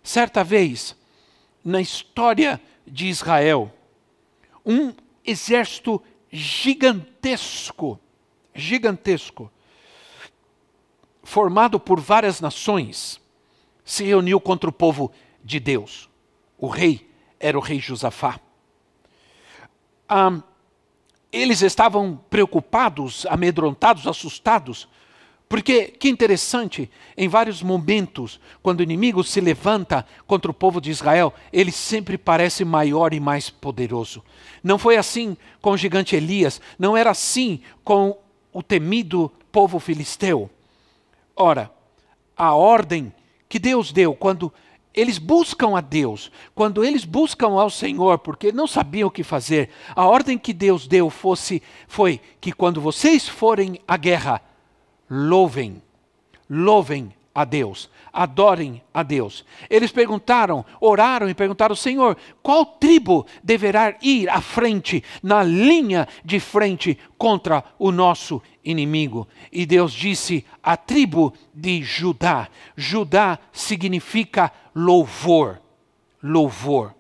[0.04, 0.96] Certa vez,
[1.64, 3.72] na história de Israel,
[4.66, 8.00] um exército gigantesco,
[8.54, 9.52] gigantesco,
[11.24, 13.22] formado por várias nações,
[13.84, 15.12] se reuniu contra o povo
[15.44, 16.10] de Deus.
[16.58, 17.07] O rei
[17.40, 18.40] era o rei Josafá.
[20.08, 20.42] Ah,
[21.32, 24.88] eles estavam preocupados, amedrontados, assustados,
[25.50, 30.92] porque, que interessante, em vários momentos, quando o inimigo se levanta contra o povo de
[30.92, 34.22] Israel, ele sempre parece maior e mais poderoso.
[34.62, 38.18] Não foi assim com o gigante Elias, não era assim com
[38.52, 40.50] o temido povo filisteu.
[41.34, 41.72] Ora,
[42.36, 43.14] a ordem
[43.48, 44.52] que Deus deu quando
[44.98, 49.70] eles buscam a Deus, quando eles buscam ao Senhor, porque não sabiam o que fazer,
[49.96, 54.42] a ordem que Deus deu fosse foi que quando vocês forem à guerra,
[55.08, 55.84] louvem,
[56.50, 59.46] louvem a Deus, adorem a Deus.
[59.70, 66.40] Eles perguntaram, oraram e perguntaram: Senhor, qual tribo deverá ir à frente, na linha de
[66.40, 69.28] frente contra o nosso inimigo?
[69.52, 72.50] E Deus disse: a tribo de Judá.
[72.76, 75.60] Judá significa louvor.
[76.22, 76.94] Louvor.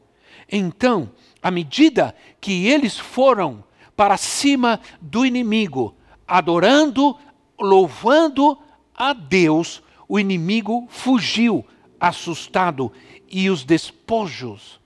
[0.51, 1.11] Então,
[1.41, 3.63] à medida que eles foram
[3.95, 5.95] para cima do inimigo,
[6.27, 7.15] adorando,
[7.59, 8.57] louvando
[8.95, 11.63] a Deus, o inimigo fugiu
[11.99, 12.91] assustado
[13.29, 14.79] e os despojos.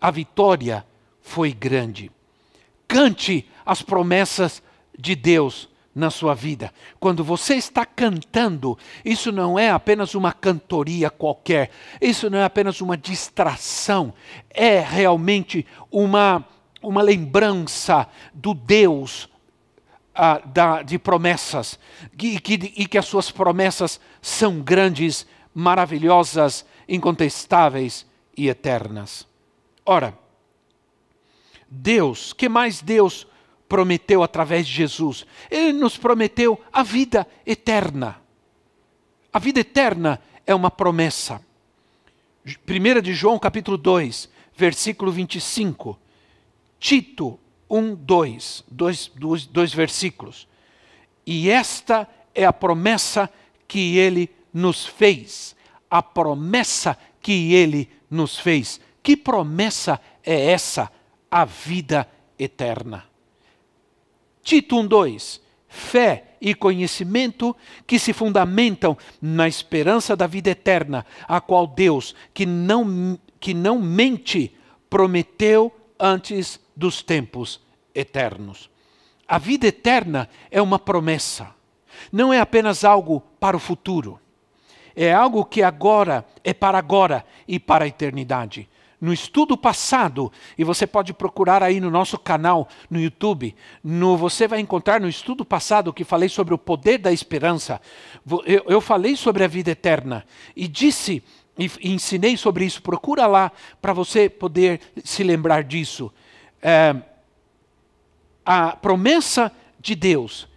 [0.00, 0.84] A vitória
[1.20, 2.10] foi grande.
[2.88, 4.62] Cante as promessas
[4.98, 6.72] de Deus na sua vida.
[6.98, 12.80] Quando você está cantando, isso não é apenas uma cantoria qualquer, isso não é apenas
[12.80, 14.14] uma distração,
[14.50, 16.44] é realmente uma,
[16.82, 19.24] uma lembrança do Deus
[20.16, 21.78] uh, da, de promessas,
[22.20, 29.26] e que, e que as suas promessas são grandes, maravilhosas, incontestáveis e eternas.
[29.84, 30.16] Ora,
[31.68, 33.26] Deus, que mais Deus
[33.72, 35.24] prometeu através de Jesus?
[35.50, 38.20] Ele nos prometeu a vida eterna.
[39.32, 41.40] A vida eterna é uma promessa.
[42.46, 45.98] 1 de João capítulo 2, versículo 25.
[46.78, 50.46] Tito 1, 2, dois, dois, dois versículos.
[51.24, 53.30] E esta é a promessa
[53.66, 55.56] que ele nos fez,
[55.90, 58.78] a promessa que ele nos fez.
[59.02, 60.92] Que promessa é essa?
[61.30, 62.06] A vida
[62.38, 63.10] eterna.
[64.42, 71.66] Tito 1:2 Fé e conhecimento que se fundamentam na esperança da vida eterna, a qual
[71.66, 74.54] Deus, que não, que não mente,
[74.90, 77.58] prometeu antes dos tempos
[77.94, 78.68] eternos.
[79.26, 81.54] A vida eterna é uma promessa,
[82.12, 84.20] não é apenas algo para o futuro.
[84.94, 88.68] É algo que agora é para agora e para a eternidade
[89.02, 94.46] no estudo passado, e você pode procurar aí no nosso canal no YouTube, no, você
[94.46, 97.80] vai encontrar no estudo passado que falei sobre o poder da esperança.
[98.46, 101.20] Eu, eu falei sobre a vida eterna e disse
[101.58, 102.80] e, e ensinei sobre isso.
[102.80, 106.12] Procura lá para você poder se lembrar disso.
[106.62, 106.94] É,
[108.46, 110.48] a promessa de Deus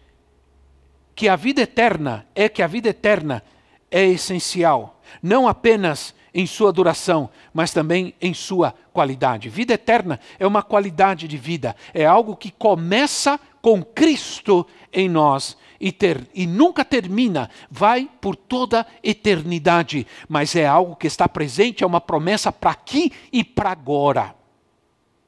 [1.15, 3.41] que a vida eterna é que a vida eterna
[3.89, 9.47] é essencial, não apenas em sua duração, mas também em sua qualidade.
[9.47, 15.57] Vida eterna é uma qualidade de vida, é algo que começa com Cristo em nós
[15.79, 21.85] e, ter, e nunca termina, vai por toda eternidade, mas é algo que está presente,
[21.85, 24.35] é uma promessa para aqui e para agora,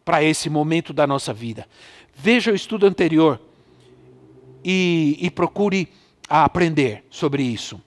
[0.04, 1.66] para esse momento da nossa vida.
[2.14, 3.40] Veja o estudo anterior
[4.62, 5.88] e, e procure
[6.28, 7.82] aprender sobre isso.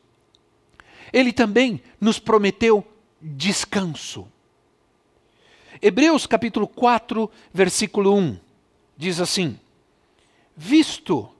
[1.12, 2.84] Ele também nos prometeu
[3.20, 4.26] descanso.
[5.80, 8.50] Hebreus capítulo 4, versículo 1
[9.00, 9.58] diz assim:
[10.54, 11.30] Visto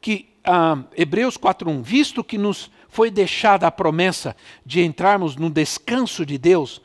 [0.00, 4.34] que ah, Hebreus 4:1, visto que nos foi deixada a promessa
[4.64, 6.80] de entrarmos no descanso de Deus,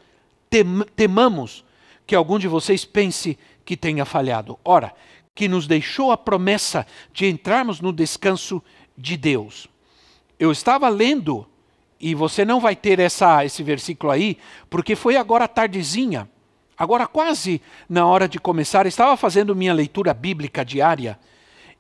[0.49, 1.63] tem, temamos
[2.05, 4.59] que algum de vocês pense que tenha falhado.
[4.63, 4.93] Ora,
[5.33, 8.61] que nos deixou a promessa de entrarmos no descanso
[8.97, 9.67] de Deus.
[10.37, 11.47] Eu estava lendo
[11.99, 14.37] e você não vai ter essa, esse versículo aí,
[14.69, 16.29] porque foi agora tardezinha,
[16.77, 21.17] agora quase na hora de começar, estava fazendo minha leitura bíblica diária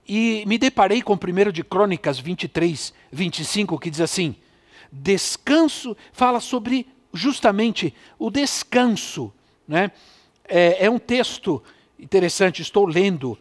[0.07, 4.35] e me deparei com o 1 de Crônicas 23, 25, que diz assim:
[4.91, 9.33] descanso, fala sobre justamente o descanso.
[9.67, 9.91] Né?
[10.47, 11.61] É, é um texto
[11.99, 13.37] interessante, estou lendo,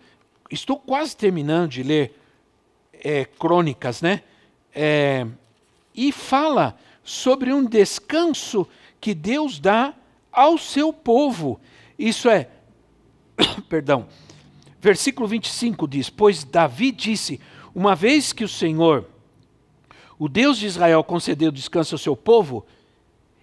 [0.51, 2.19] estou quase terminando de ler
[2.93, 4.23] é, Crônicas, né?
[4.75, 5.27] É,
[5.95, 8.67] e fala sobre um descanso
[9.01, 9.95] que Deus dá
[10.33, 11.61] ao seu povo.
[11.99, 12.49] Isso é,
[13.69, 14.07] perdão,
[14.81, 17.41] versículo 25 diz: Pois Davi disse:
[17.75, 19.09] Uma vez que o Senhor,
[20.19, 22.67] o Deus de Israel, concedeu descanso ao seu povo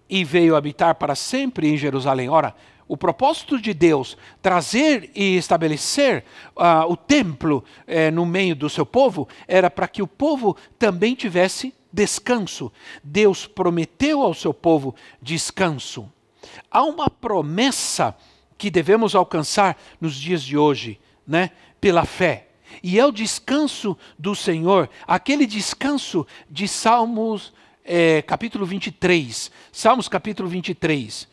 [0.09, 2.27] e veio habitar para sempre em Jerusalém.
[2.27, 2.53] Ora,
[2.87, 6.25] o propósito de Deus trazer e estabelecer
[6.57, 11.15] uh, o templo uh, no meio do seu povo era para que o povo também
[11.15, 12.71] tivesse descanso.
[13.03, 16.11] Deus prometeu ao seu povo descanso.
[16.69, 18.15] Há uma promessa
[18.57, 21.51] que devemos alcançar nos dias de hoje, né?
[21.79, 22.47] Pela fé.
[22.81, 29.51] E é o descanso do Senhor, aquele descanso de Salmos é, capítulo 23.
[29.71, 31.27] Salmos capítulo 23,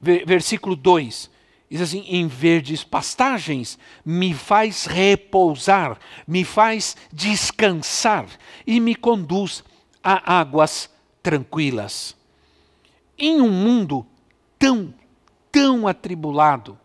[0.00, 1.30] versículo 2.
[1.70, 8.26] Diz assim: em verdes pastagens me faz repousar, me faz descansar
[8.66, 9.64] e me conduz
[10.04, 10.90] a águas
[11.22, 12.14] tranquilas.
[13.16, 14.06] Em um mundo
[14.58, 14.92] tão,
[15.50, 16.78] tão atribulado,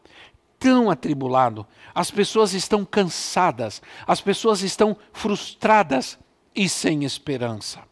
[0.58, 6.18] tão atribulado, as pessoas estão cansadas, as pessoas estão frustradas
[6.56, 7.84] e sem esperança.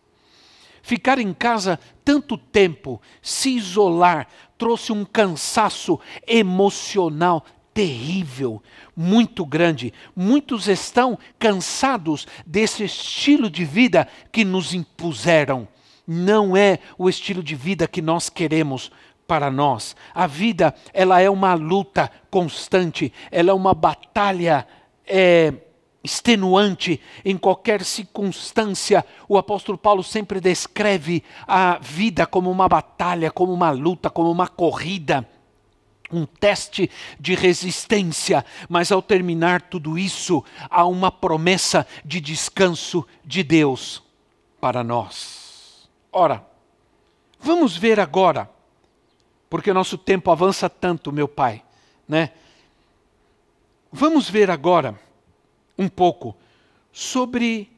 [0.81, 7.43] Ficar em casa tanto tempo, se isolar, trouxe um cansaço emocional
[7.77, 8.59] terrível,
[8.95, 9.93] muito grande.
[10.15, 15.67] Muitos estão cansados desse estilo de vida que nos impuseram.
[16.07, 18.91] Não é o estilo de vida que nós queremos
[19.27, 19.95] para nós.
[20.11, 24.67] A vida, ela é uma luta constante, ela é uma batalha
[25.05, 25.53] é,
[26.03, 29.05] extenuante em qualquer circunstância.
[29.29, 34.47] O apóstolo Paulo sempre descreve a vida como uma batalha, como uma luta, como uma
[34.47, 35.29] corrida
[36.11, 36.89] um teste
[37.19, 44.03] de resistência, mas ao terminar tudo isso, há uma promessa de descanso de Deus
[44.59, 45.89] para nós.
[46.11, 46.45] Ora,
[47.39, 48.49] vamos ver agora,
[49.49, 51.63] porque nosso tempo avança tanto, meu Pai,
[52.07, 52.31] né?
[53.91, 54.99] Vamos ver agora
[55.77, 56.35] um pouco
[56.91, 57.71] sobre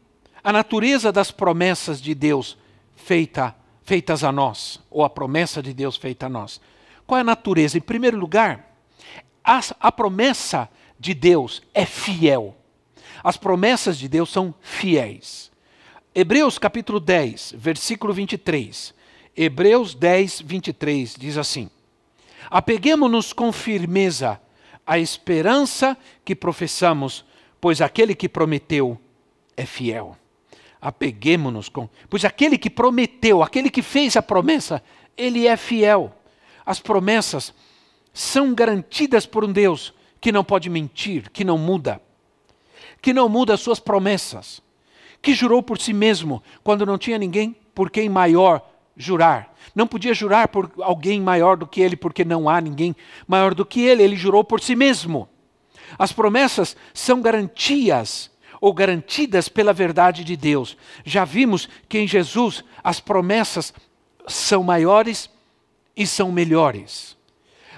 [0.44, 2.58] a natureza das promessas de Deus
[2.96, 6.62] feita, feitas a nós, ou a promessa de Deus feita a nós.
[7.10, 7.76] Qual é a natureza?
[7.76, 8.72] Em primeiro lugar,
[9.44, 12.56] a, a promessa de Deus é fiel.
[13.24, 15.52] As promessas de Deus são fiéis.
[16.14, 18.94] Hebreus capítulo 10, versículo 23.
[19.36, 21.72] Hebreus 10, 23 diz assim:
[22.48, 24.40] Apeguemos-nos com firmeza
[24.86, 27.26] à esperança que professamos,
[27.60, 29.00] pois aquele que prometeu
[29.58, 30.16] é fiel.
[30.80, 31.90] Apeguemos-nos com.
[32.08, 34.84] Pois aquele que prometeu, aquele que fez a promessa,
[35.18, 36.14] ele é fiel.
[36.70, 37.52] As promessas
[38.14, 39.92] são garantidas por um Deus
[40.22, 42.00] que não pode mentir, que não muda,
[43.02, 44.62] que não muda as suas promessas,
[45.20, 49.52] que jurou por si mesmo quando não tinha ninguém por quem maior jurar.
[49.74, 52.96] Não podia jurar por alguém maior do que ele, porque não há ninguém
[53.28, 54.04] maior do que ele.
[54.04, 55.28] Ele jurou por si mesmo.
[55.98, 58.30] As promessas são garantias
[58.62, 60.78] ou garantidas pela verdade de Deus.
[61.04, 63.74] Já vimos que em Jesus as promessas
[64.28, 65.32] são maiores
[66.00, 67.18] e são melhores.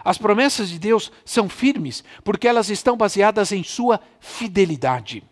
[0.06, 5.24] As promessas de Deus são firmes porque elas estão baseadas em sua fidelidade.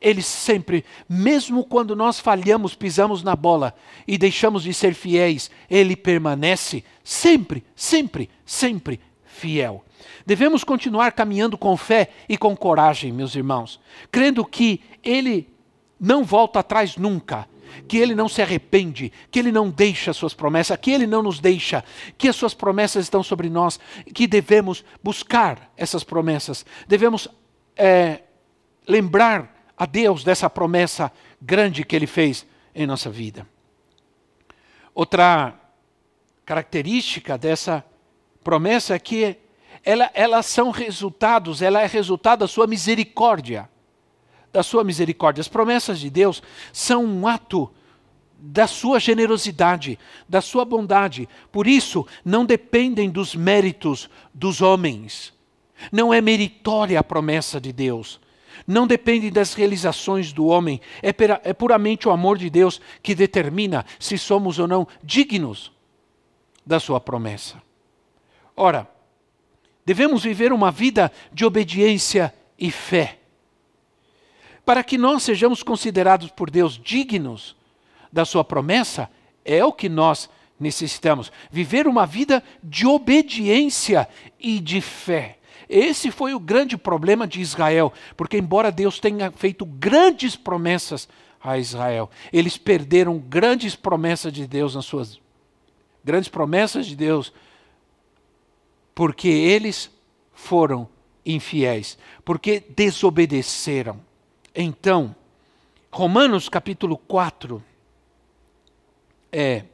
[0.00, 3.74] Ele sempre, mesmo quando nós falhamos, pisamos na bola
[4.08, 9.84] e deixamos de ser fiéis, ele permanece sempre, sempre, sempre fiel.
[10.24, 13.78] Devemos continuar caminhando com fé e com coragem, meus irmãos,
[14.10, 15.48] crendo que ele
[16.00, 17.46] não volta atrás nunca
[17.88, 21.22] que Ele não se arrepende, que Ele não deixa as suas promessas, que Ele não
[21.22, 21.84] nos deixa,
[22.16, 23.78] que as suas promessas estão sobre nós,
[24.14, 27.28] que devemos buscar essas promessas, devemos
[27.76, 28.22] é,
[28.86, 33.46] lembrar a Deus dessa promessa grande que Ele fez em nossa vida.
[34.94, 35.54] Outra
[36.44, 37.84] característica dessa
[38.42, 39.36] promessa é que
[39.84, 43.68] ela, elas são resultados, ela é resultado da sua misericórdia
[44.56, 45.42] da sua misericórdia.
[45.42, 46.42] As promessas de Deus
[46.72, 47.70] são um ato
[48.38, 51.28] da sua generosidade, da sua bondade.
[51.52, 55.34] Por isso, não dependem dos méritos dos homens.
[55.92, 58.18] Não é meritória a promessa de Deus.
[58.66, 60.80] Não depende das realizações do homem.
[61.02, 61.10] É,
[61.44, 65.70] é puramente o amor de Deus que determina se somos ou não dignos
[66.64, 67.60] da sua promessa.
[68.56, 68.88] Ora,
[69.84, 73.18] devemos viver uma vida de obediência e fé
[74.66, 77.56] para que nós sejamos considerados por Deus dignos
[78.12, 79.08] da sua promessa,
[79.44, 81.30] é o que nós necessitamos.
[81.52, 84.08] Viver uma vida de obediência
[84.40, 85.38] e de fé.
[85.68, 91.08] Esse foi o grande problema de Israel, porque, embora Deus tenha feito grandes promessas
[91.40, 95.20] a Israel, eles perderam grandes promessas de Deus nas suas
[96.02, 97.32] grandes promessas de Deus,
[98.94, 99.90] porque eles
[100.32, 100.88] foram
[101.24, 104.05] infiéis, porque desobedeceram.
[104.58, 105.14] Então,
[105.92, 107.62] Romanos capítulo 4,
[109.30, 109.64] é,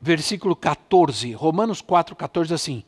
[0.00, 2.82] versículo 14, Romanos 4, 14, assim: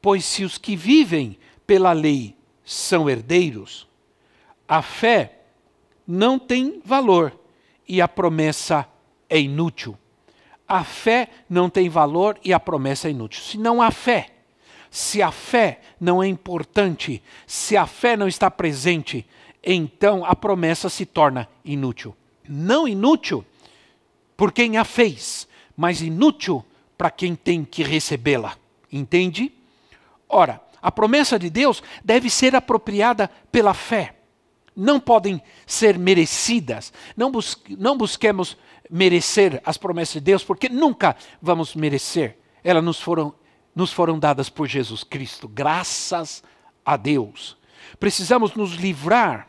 [0.00, 1.36] Pois se os que vivem
[1.66, 3.88] pela lei são herdeiros,
[4.68, 5.40] a fé
[6.06, 7.36] não tem valor
[7.88, 8.88] e a promessa
[9.28, 9.98] é inútil.
[10.68, 13.42] A fé não tem valor e a promessa é inútil.
[13.42, 14.39] Se não há fé,
[14.90, 19.24] se a fé não é importante, se a fé não está presente,
[19.62, 22.16] então a promessa se torna inútil.
[22.48, 23.44] Não inútil
[24.36, 26.64] por quem a fez, mas inútil
[26.98, 28.56] para quem tem que recebê-la.
[28.90, 29.52] Entende?
[30.28, 34.16] Ora, a promessa de Deus deve ser apropriada pela fé.
[34.74, 36.92] Não podem ser merecidas.
[37.16, 38.56] Não, busque, não busquemos
[38.90, 42.38] merecer as promessas de Deus, porque nunca vamos merecer.
[42.64, 43.34] Elas nos foram
[43.74, 46.42] nos foram dadas por Jesus Cristo, graças
[46.84, 47.56] a Deus.
[47.98, 49.48] Precisamos nos livrar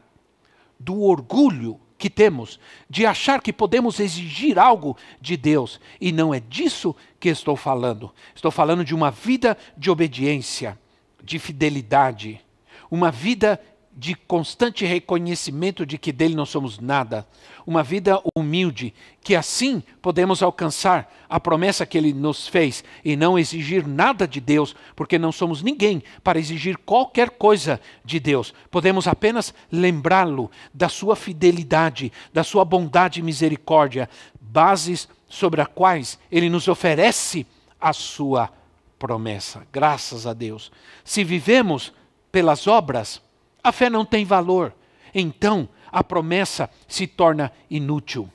[0.80, 2.60] do orgulho que temos
[2.90, 8.12] de achar que podemos exigir algo de Deus, e não é disso que estou falando.
[8.34, 10.78] Estou falando de uma vida de obediência,
[11.24, 12.42] de fidelidade,
[12.90, 13.62] uma vida
[13.96, 17.28] de constante reconhecimento de que dele não somos nada,
[17.66, 23.38] uma vida humilde, que assim podemos alcançar a promessa que ele nos fez e não
[23.38, 28.54] exigir nada de Deus, porque não somos ninguém para exigir qualquer coisa de Deus.
[28.70, 36.18] Podemos apenas lembrá-lo da sua fidelidade, da sua bondade e misericórdia, bases sobre as quais
[36.32, 37.46] ele nos oferece
[37.80, 38.50] a sua
[38.98, 39.66] promessa.
[39.72, 40.72] Graças a Deus.
[41.04, 41.94] Se vivemos
[42.32, 43.22] pelas obras,
[43.64, 44.74] a fé não tem valor.
[45.14, 48.30] Então, a promessa se torna inútil.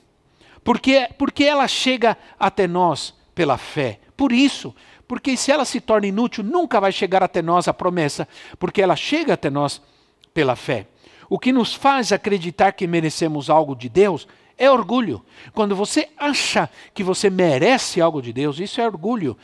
[0.63, 3.99] Porque, porque ela chega até nós pela fé.
[4.15, 4.75] Por isso,
[5.07, 8.27] porque se ela se torna inútil, nunca vai chegar até nós a promessa,
[8.59, 9.81] porque ela chega até nós
[10.33, 10.87] pela fé.
[11.29, 15.23] O que nos faz acreditar que merecemos algo de Deus é orgulho.
[15.53, 19.37] Quando você acha que você merece algo de Deus, isso é orgulho.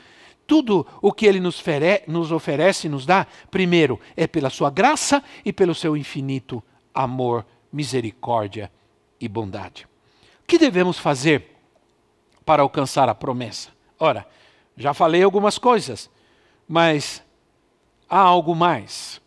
[0.45, 5.23] Tudo o que ele nos, fere, nos oferece, nos dá, primeiro, é pela sua graça
[5.43, 6.61] e pelo seu infinito
[6.93, 8.71] amor, misericórdia
[9.19, 9.87] e bondade.
[10.43, 11.55] O que devemos fazer
[12.45, 13.69] para alcançar a promessa?
[13.97, 14.27] Ora,
[14.75, 16.09] já falei algumas coisas,
[16.67, 17.23] mas
[18.09, 19.21] há algo mais.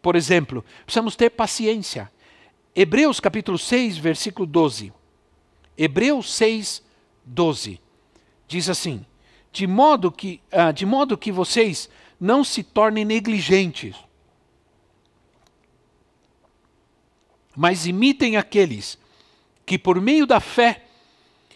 [0.00, 2.10] Por exemplo, precisamos ter paciência.
[2.74, 4.92] Hebreus capítulo 6, versículo 12.
[5.76, 6.82] Hebreus 6,
[7.24, 7.80] 12.
[8.48, 9.04] Diz assim:
[9.54, 11.88] de modo que, uh, de modo que vocês
[12.18, 13.94] não se tornem negligentes,
[17.54, 18.98] mas imitem aqueles
[19.64, 20.82] que, por meio da fé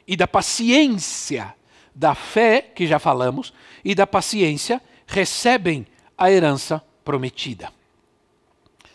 [0.06, 1.52] e da paciência,
[1.92, 3.52] da fé, que já falamos,
[3.84, 5.84] e da paciência, recebem
[6.16, 7.72] a herança prometida.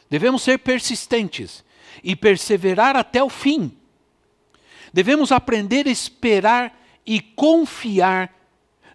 [0.10, 1.62] Devemos ser persistentes
[2.01, 3.78] e perseverar até o fim.
[4.93, 8.34] Devemos aprender a esperar e confiar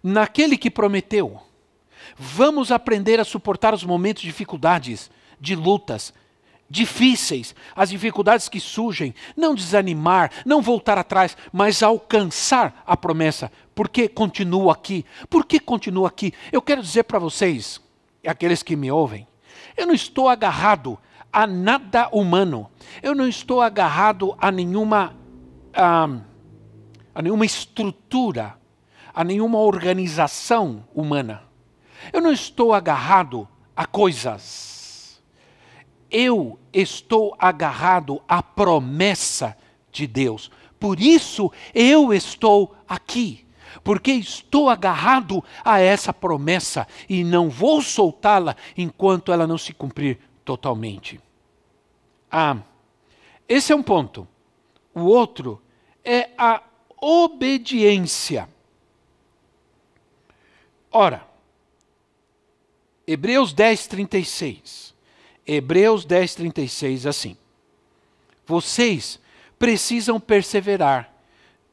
[0.03, 1.39] naquele que prometeu.
[2.17, 6.13] Vamos aprender a suportar os momentos de dificuldades, de lutas,
[6.69, 13.51] difíceis, as dificuldades que surgem, não desanimar, não voltar atrás, mas alcançar a promessa.
[13.73, 15.05] Por que continuo aqui?
[15.29, 16.33] Por que continuo aqui?
[16.51, 17.81] Eu quero dizer para vocês,
[18.25, 19.27] aqueles que me ouvem,
[19.75, 20.97] eu não estou agarrado
[21.31, 22.69] a nada humano.
[23.01, 25.15] Eu não estou agarrado a nenhuma
[25.73, 26.09] a,
[27.13, 28.58] a nenhuma estrutura,
[29.19, 31.43] a nenhuma organização humana.
[32.13, 33.45] Eu não estou agarrado
[33.75, 34.79] a coisas
[36.09, 39.55] eu estou agarrado à promessa
[39.91, 40.49] de Deus.
[40.79, 43.45] Por isso eu estou aqui.
[43.83, 50.17] Porque estou agarrado a essa promessa e não vou soltá-la enquanto ela não se cumprir
[50.43, 51.19] totalmente.
[52.31, 52.57] Ah,
[53.47, 54.27] esse é um ponto.
[54.93, 55.61] O outro
[56.03, 56.63] é a
[56.99, 58.49] obediência.
[60.91, 61.27] Ora,
[63.05, 64.95] Hebreus 10, 36.
[65.45, 67.37] Hebreus 10, 36, assim.
[68.45, 69.19] Vocês
[69.57, 71.13] precisam perseverar,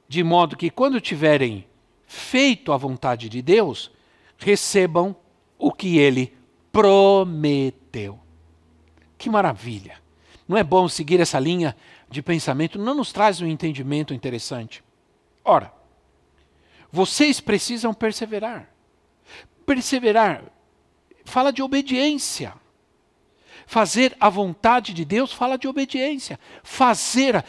[0.09, 1.67] de modo que quando tiverem
[2.07, 3.91] feito a vontade de Deus,
[4.39, 5.17] recebam
[5.59, 6.37] o que ele
[6.73, 8.19] prometeu.
[9.17, 10.01] Que maravilha!
[10.47, 11.77] Não é bom seguir essa linha
[12.09, 12.79] de pensamento?
[12.79, 14.85] Não nos traz um entendimento interessante.
[15.45, 15.73] Ora,
[16.93, 18.76] vocês precisam perseverar.
[19.65, 20.45] Perseverar
[21.27, 22.55] fala de obediência.
[23.67, 26.39] Fazer a vontade de Deus fala de obediência.
[26.63, 27.45] Fazer.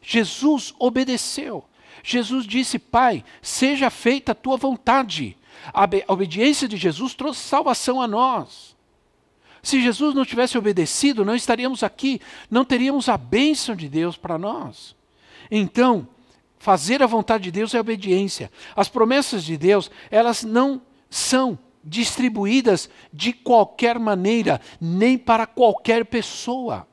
[0.00, 1.64] Jesus obedeceu.
[2.02, 5.36] Jesus disse: Pai, seja feita a tua vontade.
[5.74, 8.74] A obediência de Jesus trouxe salvação a nós.
[9.62, 12.18] Se Jesus não tivesse obedecido, não estaríamos aqui,
[12.50, 14.96] não teríamos a bênção de Deus para nós.
[15.50, 16.08] Então,
[16.58, 18.50] fazer a vontade de Deus é obediência.
[18.74, 20.80] As promessas de Deus, elas não
[21.10, 26.86] são distribuídas de qualquer maneira, nem para qualquer pessoa.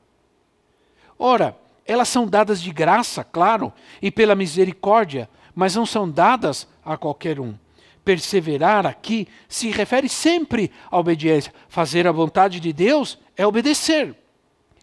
[1.20, 6.97] Ora, elas são dadas de graça, claro, e pela misericórdia, mas não são dadas a
[6.97, 7.55] qualquer um.
[8.03, 11.53] Perseverar aqui se refere sempre à obediência.
[11.68, 14.15] Fazer a vontade de Deus é obedecer.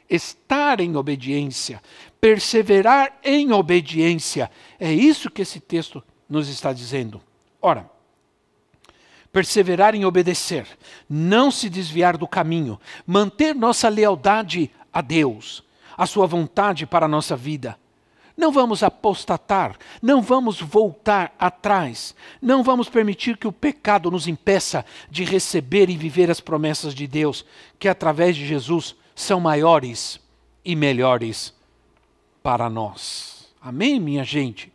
[0.09, 1.81] Estar em obediência,
[2.21, 4.51] perseverar em obediência.
[4.79, 7.21] É isso que esse texto nos está dizendo.
[7.63, 7.91] Ora,
[9.35, 10.65] perseverar em obedecer,
[11.11, 15.65] não se desviar do caminho, manter nossa lealdade a Deus,
[15.99, 17.77] a Sua vontade para a nossa vida.
[18.37, 24.87] Não vamos apostatar, não vamos voltar atrás, não vamos permitir que o pecado nos impeça
[25.11, 27.45] de receber e viver as promessas de Deus,
[27.77, 30.21] que através de Jesus são maiores
[30.65, 31.53] e melhores
[32.41, 33.53] para nós.
[33.61, 34.74] Amém, minha gente?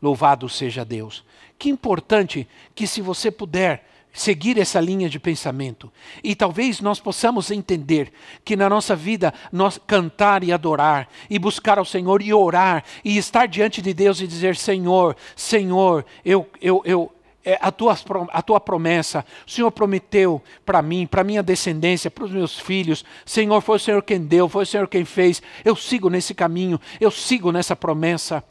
[0.00, 1.24] Louvado seja Deus.
[1.58, 5.90] Que importante que, se você puder, seguir essa linha de pensamento.
[6.22, 8.12] E talvez nós possamos entender
[8.44, 13.16] que na nossa vida nós cantar e adorar e buscar ao Senhor e orar e
[13.16, 17.12] estar diante de Deus e dizer: Senhor, Senhor, eu, eu, eu,
[17.44, 17.96] é a, tua,
[18.32, 23.04] a tua promessa, o Senhor prometeu para mim, para minha descendência, para os meus filhos.
[23.24, 25.42] Senhor, foi o Senhor quem deu, foi o Senhor quem fez.
[25.64, 28.44] Eu sigo nesse caminho, eu sigo nessa promessa,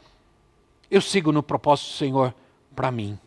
[0.90, 2.34] eu sigo no propósito do Senhor
[2.74, 3.18] para mim.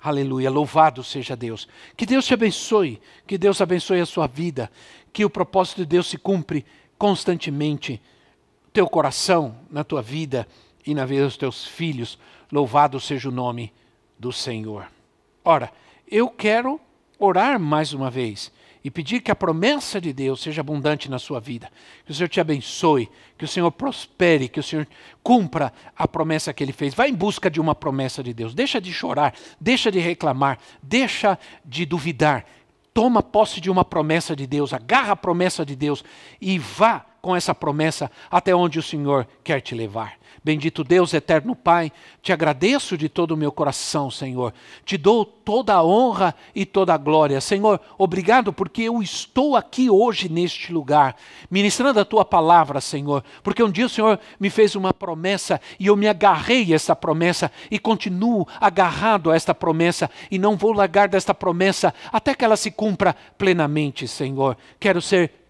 [0.00, 1.66] Aleluia, louvado seja Deus.
[1.96, 4.70] Que Deus te abençoe, que Deus abençoe a sua vida,
[5.12, 6.64] que o propósito de Deus se cumpre
[6.96, 8.00] constantemente.
[8.72, 10.46] Teu coração, na tua vida
[10.86, 12.18] e na vida dos teus filhos,
[12.52, 13.72] louvado seja o nome
[14.18, 14.86] do Senhor.
[15.44, 15.72] Ora,
[16.08, 16.80] eu quero
[17.18, 18.52] orar mais uma vez
[18.84, 21.70] e pedir que a promessa de Deus seja abundante na sua vida.
[22.04, 24.86] Que o Senhor te abençoe, que o Senhor prospere, que o Senhor
[25.22, 26.94] cumpra a promessa que ele fez.
[26.94, 28.54] Vá em busca de uma promessa de Deus.
[28.54, 32.44] Deixa de chorar, deixa de reclamar, deixa de duvidar.
[32.94, 36.04] Toma posse de uma promessa de Deus, agarra a promessa de Deus
[36.40, 40.18] e vá com essa promessa até onde o Senhor quer te levar.
[40.42, 41.92] Bendito Deus, eterno Pai,
[42.22, 44.54] te agradeço de todo o meu coração, Senhor.
[44.84, 47.40] Te dou toda a honra e toda a glória.
[47.40, 51.16] Senhor, obrigado porque eu estou aqui hoje neste lugar,
[51.50, 53.24] ministrando a tua palavra, Senhor.
[53.42, 56.94] Porque um dia o Senhor me fez uma promessa e eu me agarrei a essa
[56.94, 62.44] promessa e continuo agarrado a esta promessa e não vou largar desta promessa até que
[62.44, 64.56] ela se cumpra plenamente, Senhor.
[64.78, 65.47] Quero ser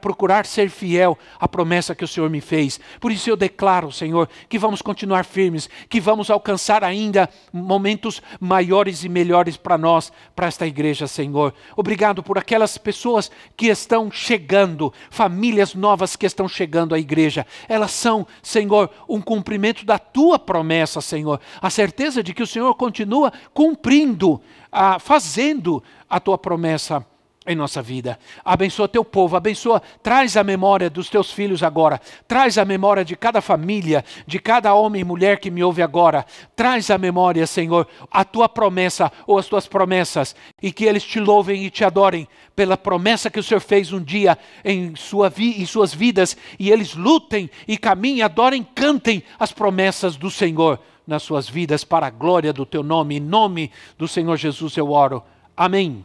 [0.00, 2.78] procurar ser fiel à promessa que o Senhor me fez.
[3.00, 9.04] Por isso eu declaro, Senhor, que vamos continuar firmes, que vamos alcançar ainda momentos maiores
[9.04, 11.52] e melhores para nós, para esta igreja, Senhor.
[11.76, 17.46] Obrigado por aquelas pessoas que estão chegando, famílias novas que estão chegando à igreja.
[17.68, 21.40] Elas são, Senhor, um cumprimento da tua promessa, Senhor.
[21.60, 24.40] A certeza de que o Senhor continua cumprindo,
[24.70, 27.04] ah, fazendo a tua promessa
[27.48, 28.18] em nossa vida.
[28.44, 33.16] Abençoa teu povo, abençoa, traz a memória dos teus filhos agora, traz a memória de
[33.16, 37.88] cada família, de cada homem e mulher que me ouve agora, traz a memória, Senhor,
[38.10, 42.28] a tua promessa ou as tuas promessas, e que eles te louvem e te adorem
[42.54, 46.70] pela promessa que o Senhor fez um dia em, sua vi, em suas vidas, e
[46.70, 52.10] eles lutem e caminhem, adorem, cantem as promessas do Senhor nas suas vidas, para a
[52.10, 55.22] glória do teu nome, em nome do Senhor Jesus eu oro.
[55.56, 56.04] Amém